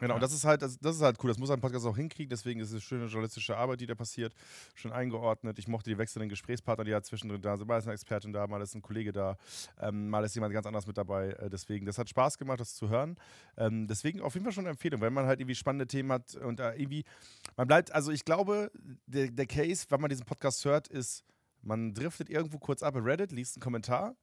[0.00, 0.20] Genau, Ja.
[0.20, 1.28] das ist halt, das, das ist halt cool.
[1.28, 2.30] Das muss ein Podcast auch hinkriegen.
[2.30, 4.32] Deswegen ist es schöne journalistische Arbeit, die da passiert.
[4.74, 5.58] Schön eingeordnet.
[5.58, 7.66] Ich mochte die wechselnden Gesprächspartner, die ja zwischendrin da sind.
[7.66, 9.36] Mal ist eine Expertin da, mal ist ein Kollege da,
[9.80, 11.30] ähm, mal ist jemand ganz anders mit dabei.
[11.30, 13.16] Äh, deswegen, das hat Spaß gemacht, das zu hören.
[13.56, 16.36] Ähm, deswegen auf jeden Fall schon eine Empfehlung, wenn man halt irgendwie spannende Themen hat
[16.36, 17.04] und da irgendwie,
[17.56, 18.70] man bleibt, also ich glaube,
[19.06, 21.24] der, der Case, wenn man diesen Podcast hört, ist,
[21.62, 24.14] man driftet irgendwo kurz ab in Reddit, liest einen Kommentar.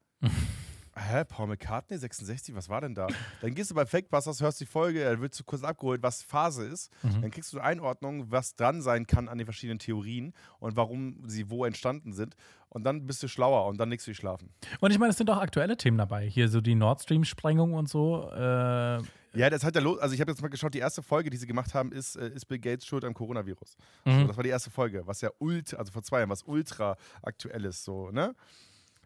[0.97, 3.07] Hä, Paul McCartney, 66, was war denn da?
[3.41, 6.65] Dann gehst du bei Fakebusters, hörst die Folge, dann wird zu kurz abgeholt, was Phase
[6.65, 6.89] ist.
[7.03, 7.21] Mhm.
[7.21, 11.21] Dann kriegst du eine Einordnung, was dran sein kann an den verschiedenen Theorien und warum
[11.27, 12.35] sie wo entstanden sind.
[12.69, 14.49] Und dann bist du schlauer und dann legst du dich schlafen.
[14.79, 16.27] Und ich meine, es sind auch aktuelle Themen dabei.
[16.27, 18.29] Hier so die Nord Stream-Sprengung und so.
[18.31, 19.01] Äh,
[19.37, 19.99] Ja, das hat ja los.
[19.99, 22.29] Also ich habe jetzt mal geschaut, die erste Folge, die sie gemacht haben, ist, äh,
[22.29, 23.75] ist Bill Gates schuld am Coronavirus.
[24.05, 24.27] So, Mhm.
[24.29, 27.65] das war die erste Folge, was ja ultra, also vor zwei Jahren, was ultra aktuell
[27.65, 28.33] ist, so, ne?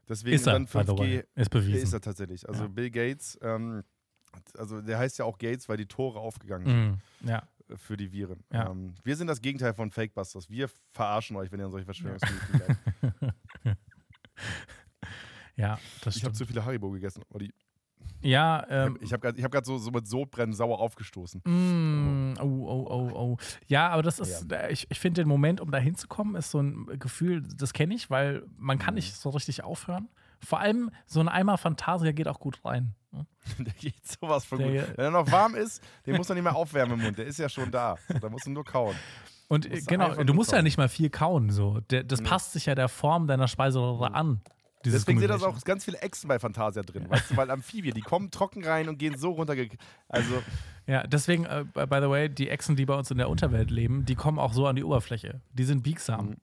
[0.10, 0.97] Deswegen ist er, dann by the 5G.
[0.99, 1.24] way.
[1.36, 1.84] Ist bewiesen.
[1.84, 2.47] Ist er tatsächlich.
[2.49, 2.68] Also Ja.
[2.68, 3.84] Bill Gates, ähm,
[4.57, 7.01] also der heißt ja auch Gates, weil die Tore aufgegangen sind.
[7.24, 7.30] Mhm.
[7.30, 7.47] Ja.
[7.70, 8.43] äh, für die Viren.
[8.51, 8.70] Ja.
[8.72, 10.49] Ähm, wir sind das Gegenteil von Fakebusters.
[10.49, 13.38] Wir verarschen euch, wenn ihr an solche Verschwörungstheorien glaubt.
[15.55, 16.36] ja, das Ich habe stimmt.
[16.38, 17.24] zu viele Haribo gegessen.
[17.30, 17.53] Olli.
[18.22, 21.41] Ja, ähm, ich habe gerade ich hab grad so, so mit Sodbrennen sauer aufgestoßen.
[21.45, 23.38] Mm, oh, oh, oh, oh.
[23.67, 26.59] Ja, aber das ist, äh, ich, ich finde den Moment, um da hinzukommen, ist so
[26.61, 28.82] ein Gefühl, das kenne ich, weil man Mhm.
[28.82, 30.09] kann nicht so richtig aufhören.
[30.41, 32.93] Vor allem so ein Eimer Fantasia geht auch gut rein.
[33.11, 33.26] ne?
[33.59, 34.97] Der geht sowas von Der- gut.
[34.97, 37.17] Wenn er noch warm ist, den muss er nicht mehr aufwärmen im Mund.
[37.17, 37.95] Der ist ja schon da.
[38.07, 38.95] So, da musst du nur kauen.
[39.47, 40.63] Und äh, musst du genau, du musst ja kauen.
[40.65, 41.49] nicht mal viel kauen.
[41.49, 41.80] So.
[41.89, 42.28] Der, das Nee.
[42.30, 44.41] passt sich ja der Form deiner Speiseröhre an.
[44.86, 47.09] Dieses Deswegen sind da auch ganz viele Echsen bei Fantasia drin.
[47.09, 49.55] Weißt du, weil Amphibien, die kommen trocken rein und gehen so runter.
[50.07, 50.41] Also,
[50.88, 54.05] Ja, deswegen, äh, by the way, die Echsen, die bei uns in der Unterwelt leben,
[54.05, 55.41] die kommen auch so an die Oberfläche.
[55.51, 56.27] Die sind biegsam.
[56.27, 56.36] Mhm.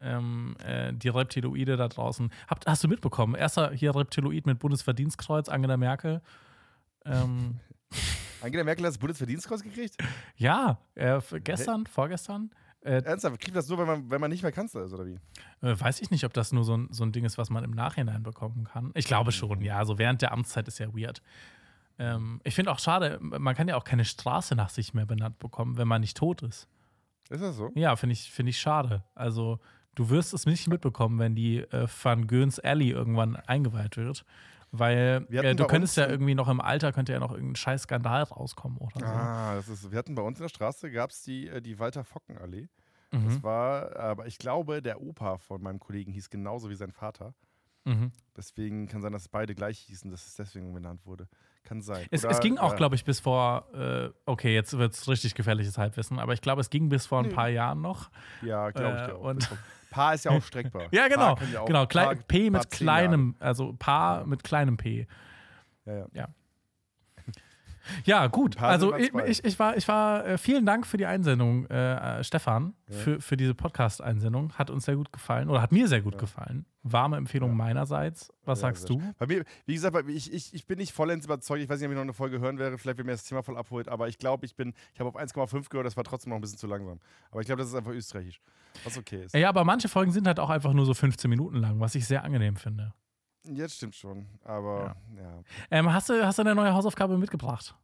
[0.00, 2.32] Ähm, äh, die Reptiloide da draußen.
[2.48, 3.34] Habt, hast du mitbekommen?
[3.34, 6.22] Erster hier Reptiloid mit Bundesverdienstkreuz, Angela Merkel.
[7.04, 7.60] Ähm,
[8.42, 9.96] Angela Merkel hat das Bundesverdienstkreuz gekriegt?
[10.36, 12.50] ja, äh, gestern, vorgestern.
[12.84, 15.18] Äh, Ernsthaft, kriegt das nur, wenn man, wenn man nicht mehr Kanzler ist, oder wie?
[15.60, 17.62] äh, weiß ich nicht, ob das nur so ein, so ein Ding ist, was man
[17.64, 18.90] im Nachhinein bekommen kann.
[18.94, 19.78] Ich glaube schon, ja.
[19.78, 21.22] Also während der Amtszeit ist ja weird.
[21.98, 25.38] Ähm, ich finde auch schade, man kann ja auch keine Straße nach sich mehr benannt
[25.38, 26.66] bekommen, wenn man nicht tot ist.
[27.30, 27.70] Ist das so?
[27.74, 29.04] Ja, finde ich, find ich schade.
[29.14, 29.60] Also,
[29.94, 34.24] du wirst es nicht mitbekommen, wenn die äh, Van Goens Alley irgendwann eingeweiht wird.
[34.74, 38.22] Weil äh, du könntest ja irgendwie noch im Alter, könnte ja noch irgendein scheiß Skandal
[38.22, 39.04] rauskommen oder so.
[39.04, 41.78] Ah, das ist, wir hatten bei uns in der Straße, gab es die, äh, die
[41.78, 42.68] Walter-Focken-Allee.
[43.12, 43.24] Mhm.
[43.26, 47.34] Das war, aber ich glaube, der Opa von meinem Kollegen hieß genauso wie sein Vater.
[47.84, 48.12] Mhm.
[48.34, 51.28] Deswegen kann sein, dass beide gleich hießen, dass es deswegen benannt wurde.
[51.64, 52.06] Kann sein.
[52.10, 55.06] Es, Oder, es ging auch, ja, glaube ich, bis vor, äh, okay, jetzt wird es
[55.06, 57.34] richtig gefährliches Halbwissen, aber ich glaube, es ging bis vor ein Nee.
[57.34, 58.10] paar Jahren noch.
[58.40, 59.24] Ja, glaube ich äh, dir auch.
[59.24, 59.48] und-
[59.92, 60.88] Paar ist ja auch streckbar.
[60.90, 61.36] Ja, genau.
[61.52, 61.86] Ja genau.
[61.86, 65.06] Paar- P mit Paar kleinem, also Paar mit kleinem P.
[65.86, 66.06] Ja, ja.
[66.12, 66.28] Ja,
[68.30, 68.56] gut.
[68.56, 72.18] Paar Also ich, ich, ich war, ich war äh, vielen Dank für die Einsendung, äh,
[72.20, 72.96] äh, Stefan, Ja.
[72.96, 74.52] für, für diese Podcast-Einsendung.
[74.54, 76.20] Hat uns sehr gut gefallen oder hat mir sehr gut Ja.
[76.20, 76.66] gefallen.
[76.84, 77.56] Warme Empfehlung Ja.
[77.56, 78.32] meinerseits.
[78.44, 79.00] Was Ja, sagst du?
[79.18, 81.62] Bei mir, wie gesagt, ich, ich, ich bin nicht vollends überzeugt.
[81.62, 82.76] Ich weiß nicht, ob ich noch eine Folge hören werde.
[82.78, 83.88] Vielleicht, wenn mir das Thema voll abholt.
[83.88, 85.86] Aber ich glaube, ich bin, ich habe auf 1,5 gehört.
[85.86, 86.98] Das war trotzdem noch ein bisschen zu langsam.
[87.30, 88.40] Aber ich glaube, das ist einfach österreichisch.
[88.84, 89.34] Was okay ist.
[89.34, 92.06] Ja, aber manche Folgen sind halt auch einfach nur so 15 Minuten lang, was ich
[92.06, 92.92] sehr angenehm finde.
[93.44, 94.26] Jetzt stimmt schon.
[94.44, 95.42] Aber ja.
[95.70, 97.74] Ähm, hast, du, hast du eine neue Hausaufgabe mitgebracht?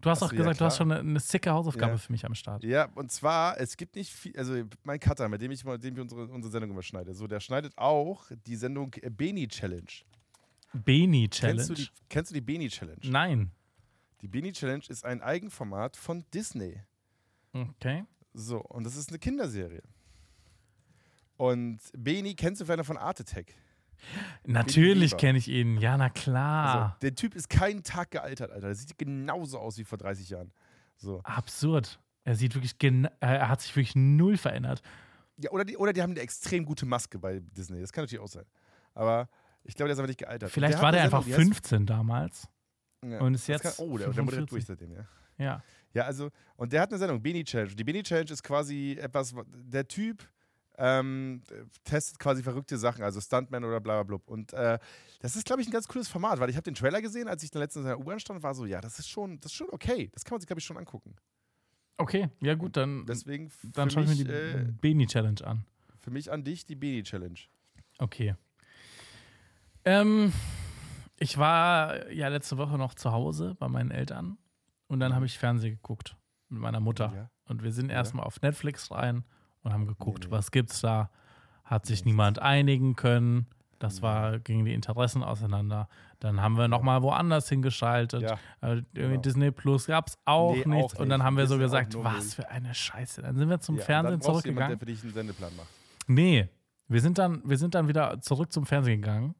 [0.00, 1.98] Du hast Ach auch so, ja, gesagt, du hast schon eine, eine sicke Hausaufgabe Ja.
[1.98, 2.64] für mich am Start.
[2.64, 5.84] Ja, und zwar, es gibt nicht viel, also mein Cutter, mit dem ich, mal- mit
[5.84, 9.46] dem ich unsere, unsere Sendung immer schneide, so, der schneidet auch die Sendung äh, Beni
[9.46, 9.86] Challenge.
[10.72, 11.56] Beni Challenge.
[11.58, 12.98] Kennst du die, kennst du die Beni Challenge?
[13.04, 13.52] Nein.
[14.22, 16.80] Die Beni Challenge ist ein Eigenformat von Disney.
[17.52, 18.04] Okay.
[18.34, 19.82] So, und das ist eine Kinderserie.
[21.36, 23.54] Und Beni kennst du vielleicht noch von Art Attack.
[24.46, 25.78] Natürlich kenne ich ihn.
[25.78, 26.74] Ja, na klar.
[26.84, 28.68] Also, der Typ ist keinen Tag gealtert, Alter.
[28.68, 30.52] Der sieht genauso aus wie vor 30 Jahren.
[30.96, 31.20] So.
[31.24, 32.00] Absurd.
[32.24, 34.82] Er sieht wirklich, äh, er hat sich wirklich null verändert.
[35.38, 37.80] Ja, oder, die, oder die haben eine extrem gute Maske bei Disney.
[37.80, 38.44] Das kann natürlich auch sein.
[38.94, 39.28] Aber
[39.64, 40.50] ich glaube, der ist aber nicht gealtert.
[40.50, 42.48] Vielleicht hat war der einfach Sendung, die heißt- 15 damals.
[43.04, 44.50] Ja, und ist jetzt Kann, oh, der, der moderiert 45.
[44.50, 45.04] durch seitdem, ja.
[45.38, 45.62] Ja.
[45.94, 47.74] Ja, also, und der hat eine Sendung, Beni Challenge.
[47.74, 50.22] Die Beni Challenge ist quasi etwas, wa- der Typ
[50.78, 51.42] ähm,
[51.84, 54.32] testet quasi verrückte Sachen, also Stuntman oder bla bla bla.
[54.32, 54.78] Und äh,
[55.20, 57.42] das ist, glaube ich, ein ganz cooles Format, weil ich habe den Trailer gesehen, als
[57.42, 59.56] ich dann letztens in der U-Bahn stand, war so, ja, das ist schon, das ist
[59.56, 60.10] schon okay.
[60.12, 61.14] Das kann man sich, glaube ich, schon angucken.
[61.98, 65.64] Okay, ja gut, dann, Deswegen dann schaue ich mir die äh, Beni Challenge an.
[66.00, 67.38] für mich an dich die Beni Challenge.
[67.98, 68.34] Okay.
[69.84, 70.32] Ähm,
[71.18, 74.38] ich war ja letzte Woche noch zu Hause bei meinen Eltern
[74.88, 76.16] und dann habe ich Fernsehen geguckt
[76.48, 77.12] mit meiner Mutter.
[77.14, 77.30] Ja.
[77.44, 79.24] Und wir sind erstmal auf Netflix rein
[79.62, 80.30] und haben geguckt, nee.
[80.30, 81.10] was gibt's da.
[81.64, 83.46] Hat sich niemand einigen können.
[83.78, 85.88] Das war, gingen die Interessen auseinander.
[86.20, 88.22] Dann haben wir nochmal woanders hingeschaltet.
[88.22, 89.20] Ja, Äh, genau.
[89.20, 90.94] Disney Plus gab es auch Nee, nichts.
[90.94, 93.22] auch Und dann haben wir so gesagt, was für eine Scheiße.
[93.22, 94.56] Dann sind wir zum Ja, Fernsehen dann zurückgegangen.
[94.70, 95.66] jemanden, der für dich einen Sendeplan macht.
[96.06, 96.48] Nee,
[96.86, 99.34] wir sind dann, wir sind dann wieder zurück zum Fernsehen gegangen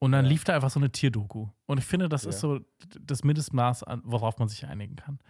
[0.00, 0.30] und dann Ja.
[0.30, 1.48] lief da einfach so eine Tierdoku.
[1.66, 2.60] Und ich finde, das ist so
[3.00, 5.20] das Mindestmaß, worauf man sich einigen kann.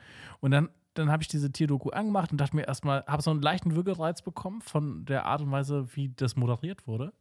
[0.41, 3.43] Und dann, dann habe ich diese Tierdoku angemacht und dachte mir erstmal, habe so einen
[3.43, 7.13] leichten Würgereiz bekommen von der Art und Weise, wie das moderiert wurde.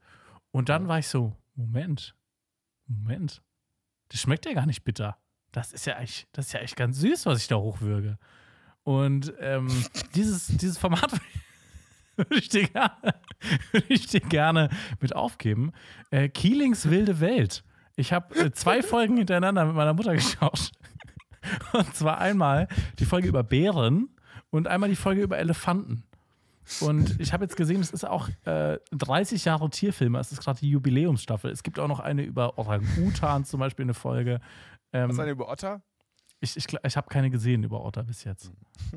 [0.51, 2.15] Und dann war ich so, Moment,
[2.87, 3.41] Moment,
[4.09, 5.17] das schmeckt ja gar nicht bitter.
[5.51, 8.17] Das ist ja echt, das ist ja echt ganz süß, was ich da hochwürge.
[8.83, 9.67] Und ähm,
[10.15, 11.11] dieses, dieses Format
[12.15, 13.15] würde ich dir gerne,
[13.71, 14.69] würde ich dir gerne
[14.99, 15.71] mit aufgeben.
[16.11, 17.63] Äh, Keelings wilde Welt.
[17.95, 20.71] Ich habe äh, zwei Folgen hintereinander mit meiner Mutter geschaut.
[21.73, 22.67] Und zwar einmal
[22.99, 24.09] die Folge über Bären
[24.49, 26.03] und einmal die Folge über Elefanten.
[26.79, 30.19] Und ich habe jetzt gesehen, es ist auch äh, 30 Jahre Tierfilme.
[30.19, 31.51] Es ist gerade die Jubiläumsstaffel.
[31.51, 34.39] Es gibt auch noch eine über Orang-Utans zum Beispiel eine Folge.
[34.93, 35.81] Ähm, Was ist eine über Otter?
[36.43, 38.51] ich ich, ich habe keine gesehen über Otter bis jetzt.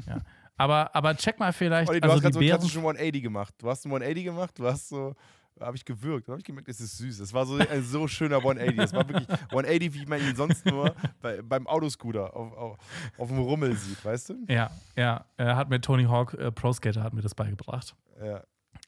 [0.07, 0.19] Ja.
[0.59, 1.89] Aber, aber check mal vielleicht.
[1.89, 3.55] Olli, du also hast gerade so einen klassischen 180 gemacht.
[3.59, 5.15] Du hast einen 180 gemacht, du hast so,
[5.61, 7.21] habe ich gewürgt, da habe ich gemerkt, es ist süß.
[7.21, 8.79] Es war so ein so schöner 180.
[8.79, 12.79] Es war wirklich 180, wie man ihn sonst nur bei, beim Autoscooter auf, auf,
[13.19, 14.35] auf dem Rummel sieht, weißt du?
[14.49, 15.25] Ja, ja.
[15.37, 17.95] Er hat mir Tony Hawk, äh, Pro Skater, hat mir das beigebracht.
[18.23, 18.43] Ja.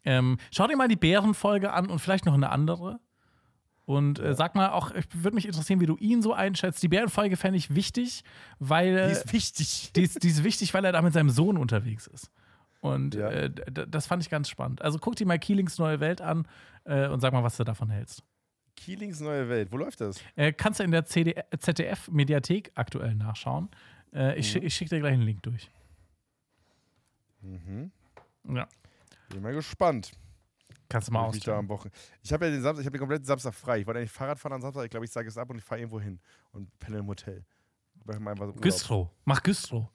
[0.05, 3.01] Ähm, schau dir mal die Bärenfolge an und vielleicht noch eine andere.
[3.85, 6.83] Und äh, sag mal auch, ich würde mich interessieren, wie du ihn so einschätzt.
[6.83, 8.23] Die Bärenfolge fände ich wichtig,
[8.59, 9.93] weil Die äh, ist wichtig.
[9.97, 12.31] die ist, die ist wichtig, weil er da mit seinem Sohn unterwegs ist.
[12.81, 13.29] Und Ja.
[13.31, 13.51] äh,
[13.89, 14.83] das fand ich ganz spannend.
[14.83, 16.47] Also guck dir mal Keelings neue Welt an
[16.85, 18.22] äh, und sag mal, was du davon hältst.
[18.76, 19.72] Keelings neue Welt.
[19.72, 20.20] Wo läuft das?
[20.37, 23.68] Äh, kannst du in der ZDF-Mediathek aktuell nachschauen.
[24.14, 25.68] Äh, ich ich schicke dir gleich einen Link durch.
[27.41, 27.91] Mhm.
[28.55, 28.68] Ja,
[29.31, 30.12] Bin mal gespannt.
[30.89, 31.91] kannst du mal ich da am Wochen.
[32.22, 33.81] Ich habe ja den Samstag, ich habe den kompletten Samstag frei.
[33.81, 34.85] Ich wollte eigentlich Fahrrad fahren am Samstag.
[34.85, 36.18] Ich glaube, ich sage es ab und ich fahre irgendwo hin
[36.53, 37.45] und penne im Hotel.
[38.61, 39.09] Güstrow.
[39.24, 39.87] Mach Güstrow.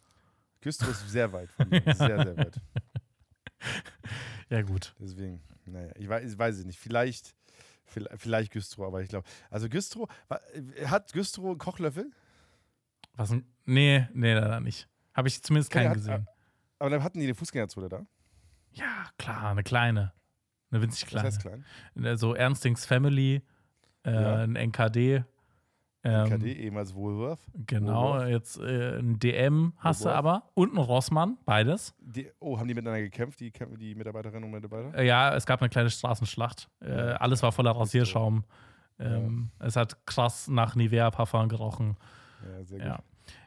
[0.63, 1.81] Güstrow ist sehr weit von mir.
[1.95, 2.59] Sehr, sehr weit.
[4.49, 4.93] Ja, gut.
[4.99, 6.77] Deswegen, naja, ich weiß, ich weiß es nicht.
[6.79, 7.33] Vielleicht,
[7.85, 9.25] vielleicht, vielleicht Güstrow, aber ich glaube.
[9.49, 12.11] Also Güstrow, äh, hat Güstrow einen Kochlöffel?
[13.15, 13.33] Was?
[13.65, 14.87] Nee, nee, leider nicht.
[15.13, 16.27] Habe ich zumindest keinen hat- gesehen.
[16.79, 18.05] Aber dann hatten die eine Fußgängerzone da.
[18.73, 20.13] Ja, klar, eine kleine.
[20.71, 21.27] Eine winzig kleine.
[21.27, 21.63] heißt klein.
[21.95, 23.41] Äh, So Ernstings Family,
[24.05, 24.35] äh, Ja.
[24.43, 25.23] ein NKD.
[26.05, 27.39] Ähm, KD, ehemals Woolworth.
[27.65, 28.29] Genau, Woolworth.
[28.29, 30.17] jetzt äh, ein DM hast du Woolworth.
[30.17, 31.95] aber und ein Rossmann, beides.
[32.01, 34.97] Die, oh, haben die miteinander gekämpft, die, die Mitarbeiterinnen und Mitarbeiter?
[34.97, 36.69] Äh, ja, es gab eine kleine Straßenschlacht.
[36.81, 37.15] Äh, Ja.
[37.17, 38.43] alles war voller Rasierschaum.
[38.99, 41.95] Ähm, Es hat krass nach Nivea-Parfum gerochen.
[42.43, 42.87] Ja, sehr gut.
[42.87, 42.99] Ja.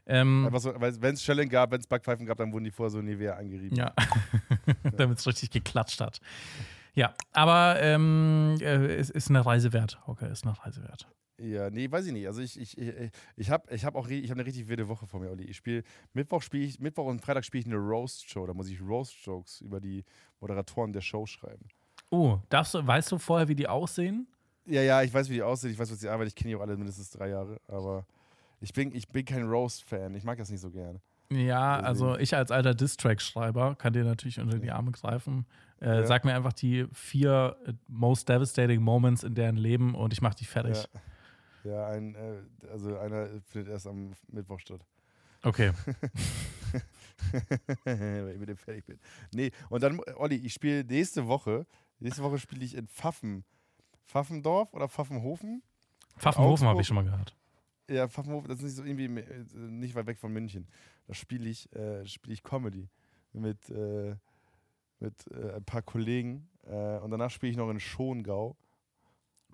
[0.06, 3.02] Ähm, so, wenn es Schellen gab, wenn es Backpfeifen gab, dann wurden die vorher so
[3.02, 3.76] Nivea angerieben.
[3.76, 3.92] ja.
[4.96, 6.20] Damit es richtig geklatscht hat.
[6.94, 10.00] Ja, aber ähm, äh, es ist eine Reise wert.
[10.06, 11.06] Okay, ist eine Reise wert.
[11.38, 12.26] Ja, nee, weiß ich nicht.
[12.26, 15.06] Also ich, ich, ich, ich habe ich hab auch ich hab eine richtig wilde Woche
[15.06, 15.44] vor mir, Olli.
[15.44, 15.82] Ich spiele
[16.14, 18.46] Mittwoch spiele ich Mittwoch und Freitag spiele ich eine Roast Show.
[18.46, 20.04] Da muss ich Roast Jokes über die
[20.40, 21.68] Moderatoren der Show schreiben.
[22.10, 24.26] Oh, darfst du, weißt du vorher, wie die aussehen?
[24.64, 26.28] Ja, ja, ich weiß, wie die aussehen, ich weiß, was die arbeiten.
[26.28, 28.06] Ich kenne die auch alle mindestens drei Jahre, aber
[28.60, 30.14] ich bin, ich bin kein Roast-Fan.
[30.14, 31.00] Ich mag das nicht so gerne.
[31.30, 35.44] Ja, also ich als alter Distrack-Schreiber kann dir natürlich unter die Arme greifen.
[35.80, 36.06] Äh, Ja.
[36.06, 40.34] Sag mir einfach die vier äh, most devastating Moments in deren Leben und ich mach
[40.34, 40.76] die fertig.
[40.94, 41.00] Ja,
[41.66, 44.84] ja ein, äh, also einer findet erst am Mittwoch statt.
[45.42, 45.72] Okay.
[47.84, 48.98] Weil ich mit dem fertig bin.
[49.32, 51.66] Nee, und dann, Olli, ich spiele nächste Woche,
[51.98, 53.44] nächste Woche spiele ich in Pfaffen.
[54.04, 55.62] Pfaffendorf oder Pfaffenhofen?
[56.16, 57.36] Pfaffenhofen habe ich schon mal gehört.
[57.88, 60.66] Ja, Pfaffenhofen, das ist nicht so irgendwie äh, nicht weit weg von München.
[61.06, 62.88] Da spiele ich, äh, spiele ich Comedy
[63.32, 64.16] mit, äh,
[64.98, 66.48] mit äh, ein paar Kollegen.
[66.64, 68.56] Äh, und danach spiele ich noch in Schongau.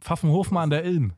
[0.01, 1.13] Pfaffenhofen an der Ilm.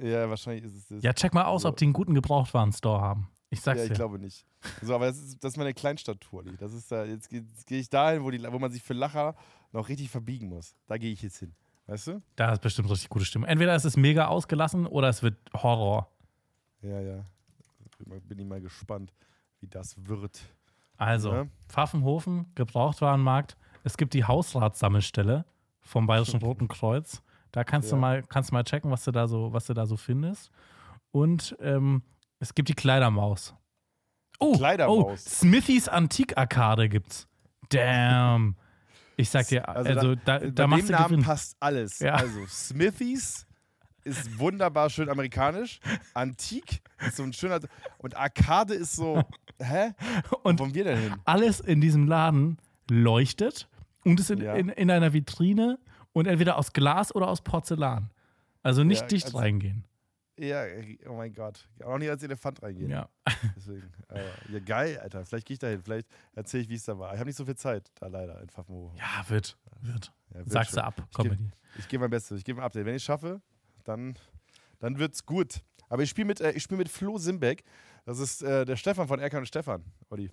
[0.00, 1.02] Ja, wahrscheinlich ist es das.
[1.02, 3.28] Ja, check mal aus, ob die einen guten Gebrauchtwarenstore haben.
[3.50, 3.94] Ich sag's ja, ich dir.
[3.96, 4.44] glaube nicht.
[4.82, 6.44] So, aber das ist, das ist meine Kleinstadttour.
[6.58, 9.34] Das ist da, jetzt, jetzt gehe ich dahin, wo, die, wo man sich für Lacher
[9.72, 10.74] noch richtig verbiegen muss.
[10.86, 11.54] Da gehe ich jetzt hin.
[11.86, 12.22] Weißt du?
[12.36, 13.48] Da ist bestimmt richtig gute Stimmung.
[13.48, 16.10] Entweder ist es mega ausgelassen oder es wird Horror.
[16.82, 17.24] Ja, ja.
[18.28, 19.12] Bin, ich mal gespannt,
[19.60, 20.40] wie das wird.
[20.98, 21.46] Also, Ja.
[21.68, 23.56] Pfaffenhofen, Gebrauchtwarenmarkt.
[23.84, 25.46] Es gibt die Hausratssammelstelle
[25.80, 27.22] vom Bayerischen Roten Kreuz.
[27.52, 28.00] Da kannst du Ja.
[28.00, 30.50] mal, kannst du mal checken, was du da so, was du da so findest.
[31.10, 32.02] Und ähm,
[32.40, 33.54] es gibt die Kleidermaus.
[34.38, 35.04] Oh, Kleidermaus.
[35.04, 37.26] Oh, Smithies Antik-Arkade gibt's.
[37.70, 38.56] Damn.
[39.16, 41.24] Ich sag dir, Also also, da- da, Bei da machst dem du Namen Gewinn.
[41.24, 41.98] passt alles.
[41.98, 42.14] Ja.
[42.14, 43.46] Also Smithies
[44.04, 45.80] ist wunderbar schön amerikanisch.
[46.14, 47.58] Antik ist so ein schöner.
[47.98, 49.22] Und Arcade ist so.
[49.60, 49.90] Hä?
[50.44, 51.14] Und Wo wollen wir denn hin?
[51.24, 53.68] alles in diesem Laden leuchtet
[54.04, 54.54] und ist in, Ja.
[54.54, 55.78] in, in einer Vitrine
[56.12, 58.10] und entweder aus Glas oder aus Porzellan.
[58.62, 59.84] Also nicht Ja, dicht also- reingehen.
[60.40, 60.62] Ja,
[61.08, 61.68] oh mein Gott.
[61.84, 62.88] Auch nicht als Elefant reingehen.
[62.90, 63.08] Ja.
[63.56, 63.90] Deswegen.
[64.06, 65.24] Aber, ja, geil, Alter.
[65.26, 65.82] Vielleicht gehe ich da hin.
[65.82, 67.12] Vielleicht erzähle ich, wie es da war.
[67.12, 68.96] Ich habe nicht so viel Zeit da leider in Pfaffenhofen.
[68.96, 69.56] Ja, wird.
[69.80, 70.12] Wird.
[70.30, 71.50] Ja, wird Sagst du ab, Ich geb- Comedy.
[71.76, 72.38] Ich gebe mein Bestes.
[72.38, 72.86] Ich gebe ein Update.
[72.86, 73.40] Wenn ich es schaffe,
[73.82, 74.14] dann,
[74.78, 75.60] dann wird's gut.
[75.88, 77.64] Aber ich spiele mit, äh, ich spiel mit Flo Simbeck.
[78.04, 79.82] Das ist äh, der Stefan von Erkan und Stefan.
[80.08, 80.30] Olli.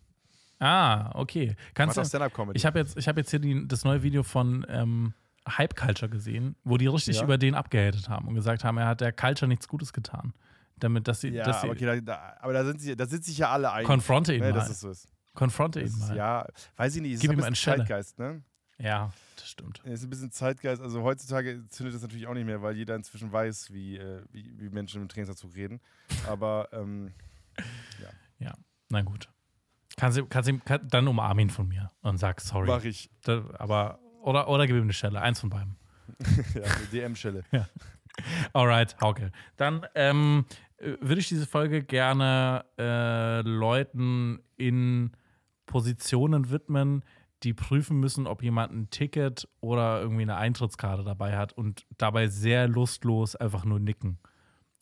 [0.59, 1.55] Ah, okay.
[1.73, 2.57] Kannst du, Stand-Up-Comedy.
[2.57, 5.13] ich habe jetzt, ich hab jetzt hier die, das neue Video von ähm,
[5.47, 7.23] Hype Culture gesehen, wo die richtig Ja.
[7.23, 10.33] über den abgehatet haben und gesagt haben, er hat der Culture nichts Gutes getan.
[10.77, 13.37] Damit, dass sie, ja, dass sie okay, da, aber da sind, sie, da sind sich
[13.37, 13.87] ja alle einig.
[13.87, 14.53] konfronte ihn ne, mal.
[14.55, 15.07] dass es so ist.
[15.33, 16.17] konfronte Das ihn ist mal.
[16.17, 17.77] ja, weiß ich nicht, es Gib ist ihm ein eine bisschen Schelle.
[17.77, 18.43] Zeitgeist, ne?
[18.77, 19.81] ja, das stimmt.
[19.85, 20.81] Es ist ein bisschen Zeitgeist.
[20.81, 24.59] Also heutzutage zündet das natürlich auch nicht mehr, weil jeder inzwischen weiß, wie, äh, wie,
[24.59, 25.79] wie Menschen im Trainingsanzug reden.
[26.27, 27.13] Aber ähm,
[28.89, 29.29] Na gut.
[29.97, 32.67] Kannst du, kannst du, ihm- kann, dann umarm ihn von mir und sag sorry.
[32.67, 33.09] mach ich.
[33.23, 35.21] Da, aber, oder, oder gib ihm eine Stelle.
[35.21, 35.75] Eins von beiden.
[36.55, 37.43] Ja, eine DM-Schelle.
[38.53, 39.31] Alright, Hauke.
[39.57, 40.45] Dann ähm,
[40.77, 45.11] äh, würde ich diese Folge gerne äh, Leuten in
[45.65, 47.03] Positionen widmen,
[47.43, 52.27] die prüfen müssen, ob jemand ein Ticket oder irgendwie eine Eintrittskarte dabei hat und dabei
[52.27, 54.19] sehr lustlos einfach nur nicken.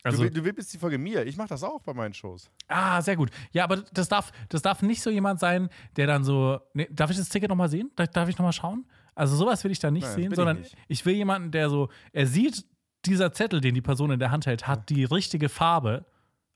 [0.04, 1.26] Also, du, du widmest die Folge mir.
[1.26, 2.52] Ich mache das auch bei meinen Shows.
[2.68, 3.32] ah, sehr gut.
[3.52, 6.60] Ja, aber das darf, das darf nicht so jemand sein, der dann so.
[6.74, 7.90] Nee, darf ich das Ticket nochmal sehen?
[7.96, 8.86] Darf, darf ich nochmal schauen?
[9.16, 10.76] Also, sowas will ich da nicht Nein, sehen, bin ich sondern nicht.
[10.88, 11.90] ich will jemanden, der so.
[12.12, 12.66] Er sieht,
[13.06, 16.06] dieser Zettel, den die Person in der Hand hält, hat die richtige Farbe.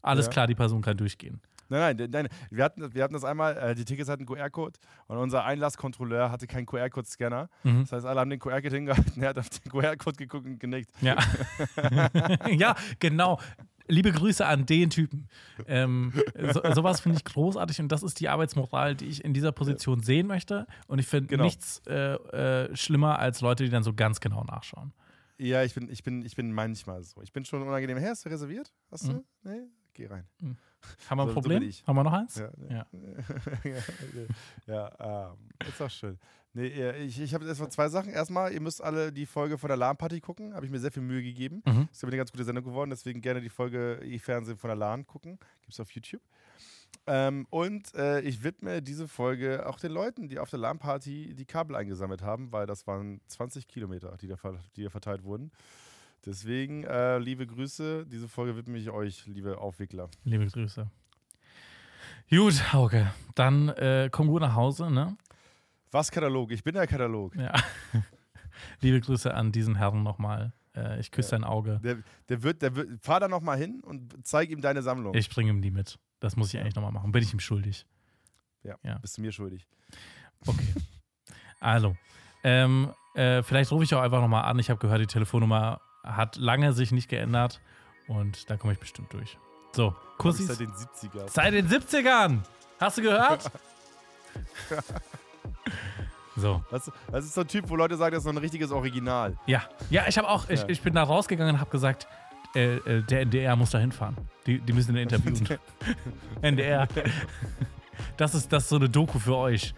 [0.01, 0.31] Alles Ja.
[0.31, 1.41] klar, die Person kann durchgehen.
[1.69, 2.27] Nein, nein, nein.
[2.49, 6.31] Wir hatten, wir hatten das einmal, äh, die Tickets hatten einen QR-Code und unser Einlasskontrolleur
[6.31, 7.49] hatte keinen QR-Code-Scanner.
[7.63, 7.81] Mhm.
[7.81, 10.89] Das heißt, alle haben den QR-Code hingehalten, er hat auf den QR-Code geguckt und genickt.
[11.01, 11.17] Ja.
[12.47, 13.39] ja, genau.
[13.87, 15.27] Liebe Grüße an den Typen.
[15.67, 16.11] Ähm,
[16.53, 20.01] so, sowas finde ich großartig und das ist die Arbeitsmoral, die ich in dieser Position
[20.01, 20.67] sehen möchte.
[20.87, 21.43] Und ich finde Genau.
[21.45, 24.93] nichts äh, äh, schlimmer als Leute, die dann so ganz genau nachschauen.
[25.39, 27.21] Ja, ich bin, ich bin, ich bin manchmal so.
[27.21, 27.97] Ich bin schon unangenehm.
[27.97, 28.73] Hey, hast du reserviert?
[28.91, 29.13] Hast du?
[29.13, 29.23] Mhm.
[29.43, 29.61] Nee?
[29.93, 30.25] Geh rein.
[31.09, 31.63] Haben wir ein So- so Problem?
[31.63, 31.85] ich.
[31.85, 32.35] Haben wir noch eins?
[32.37, 32.85] Ja, Ja.
[34.67, 36.17] ja, ähm, ist auch schön.
[36.53, 38.11] Nee, ich, ich habe jetzt erstmal zwei Sachen.
[38.11, 40.55] Erstmal, ihr müsst alle die Folge von der LAN-Party gucken.
[40.55, 41.61] Habe ich mir sehr viel Mühe gegeben.
[41.65, 41.87] Mhm.
[41.91, 45.05] Ist aber eine ganz gute Sendung geworden, deswegen gerne die Folge E-Fernsehen von der LAN
[45.05, 45.37] gucken.
[45.61, 46.21] Gibt es auf YouTube.
[47.05, 51.45] Ähm, und äh, ich widme diese Folge auch den Leuten, die auf der LAN-Party die
[51.45, 54.35] Kabel eingesammelt haben, weil das waren 20 Kilometer, die da,
[54.75, 55.51] die da verteilt wurden.
[56.27, 60.09] Deswegen, äh, liebe Grüße, diese Folge widme ich euch, liebe Aufwickler.
[60.25, 60.91] Liebe Grüße.
[62.29, 63.13] Gut, Hauke.
[63.33, 65.15] Dann äh, komm gut nach Hause, ne?
[65.89, 66.51] Was Katalog?
[66.51, 67.33] Ich bin der Katalog.
[67.37, 67.53] Ja.
[68.81, 70.51] Liebe Grüße an diesen Herrn nochmal.
[70.75, 71.79] Äh, ich küsse dein Auge.
[71.81, 75.15] Der, der wird, der wird, fahr da nochmal hin und zeig ihm deine Sammlung.
[75.15, 75.97] Ich bringe ihm die mit.
[76.19, 77.13] Das muss ich eigentlich nochmal machen.
[77.13, 77.85] Bin ich ihm schuldig.
[78.63, 78.97] ja, ja.
[78.97, 79.65] bist du mir schuldig.
[80.45, 80.73] Okay.
[81.61, 81.95] Also,
[82.43, 84.59] ähm, äh, vielleicht rufe ich auch einfach nochmal an.
[84.59, 85.79] Ich habe gehört, die Telefonnummer
[86.15, 87.61] hat lange sich nicht geändert
[88.07, 89.37] und da komme ich bestimmt durch.
[89.73, 90.47] So, Kussi.
[90.47, 90.57] Kussis.
[90.57, 91.29] Seit den 70er.
[91.29, 92.39] Seit den 70ern!
[92.79, 93.51] Hast du gehört?
[96.35, 98.71] so, Das, das ist so ein Typ, wo Leute sagen, das ist so ein richtiges
[98.71, 99.35] Original.
[99.47, 99.63] ja.
[99.89, 100.69] Ja, ich habe auch, ich, Ja.
[100.69, 102.07] ich bin da rausgegangen und habe gesagt,
[102.55, 104.15] äh, äh, der NDR muss da hinfahren.
[104.45, 105.59] Die, die müssen den interviewen.
[106.41, 106.87] NDR.
[108.15, 109.73] Das ist, das ist so eine Doku für euch.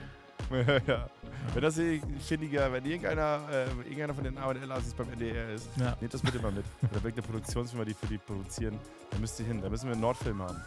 [0.88, 1.08] ja.
[1.54, 1.80] Wenn das
[2.26, 5.96] findiger, wenn irgendeiner, äh, irgendeiner von den A&L-Assis beim NDR ist, Ja.
[6.00, 6.66] nehmt das bitte mal mit.
[6.84, 8.78] Oder wirklich eine Produktionsfirma, die für die produzieren.
[9.12, 9.62] Da müsst ihr hin.
[9.62, 10.58] Da müssen wir einen Nordfilm haben.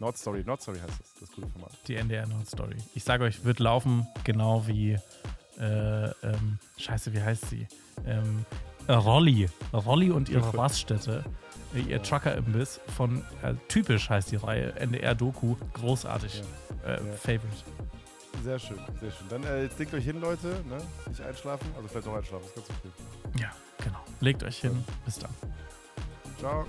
[0.00, 1.72] Nordstory, Nordstory heißt das, das coole Format.
[1.88, 2.76] Die NDR Nord Story.
[2.94, 4.92] Ich sage euch, wird laufen, genau wie.
[5.58, 7.66] Äh, ähm, scheiße, wie heißt sie?
[8.06, 8.44] Ähm,
[8.86, 9.48] äh, Rolli.
[9.72, 11.24] Rolli und ihre Raststätte.
[11.74, 13.24] Äh, ihr Trucker-Imbiss von.
[13.42, 14.72] Äh, typisch heißt die Reihe.
[14.76, 15.56] NDR-Doku.
[15.74, 16.44] Großartig.
[16.86, 16.98] Äh, Ja.
[17.16, 17.64] Favorite.
[18.42, 19.28] Sehr schön, sehr schön.
[19.28, 20.48] Dann äh, legt euch hin, Leute.
[20.68, 20.78] Ne?
[21.08, 21.66] Nicht einschlafen.
[21.76, 23.40] Also vielleicht noch einschlafen, ist ganz okay.
[23.40, 23.52] Ja,
[23.84, 23.98] genau.
[24.20, 24.84] Legt euch hin.
[25.04, 25.30] Bis dann.
[26.38, 26.66] Ciao.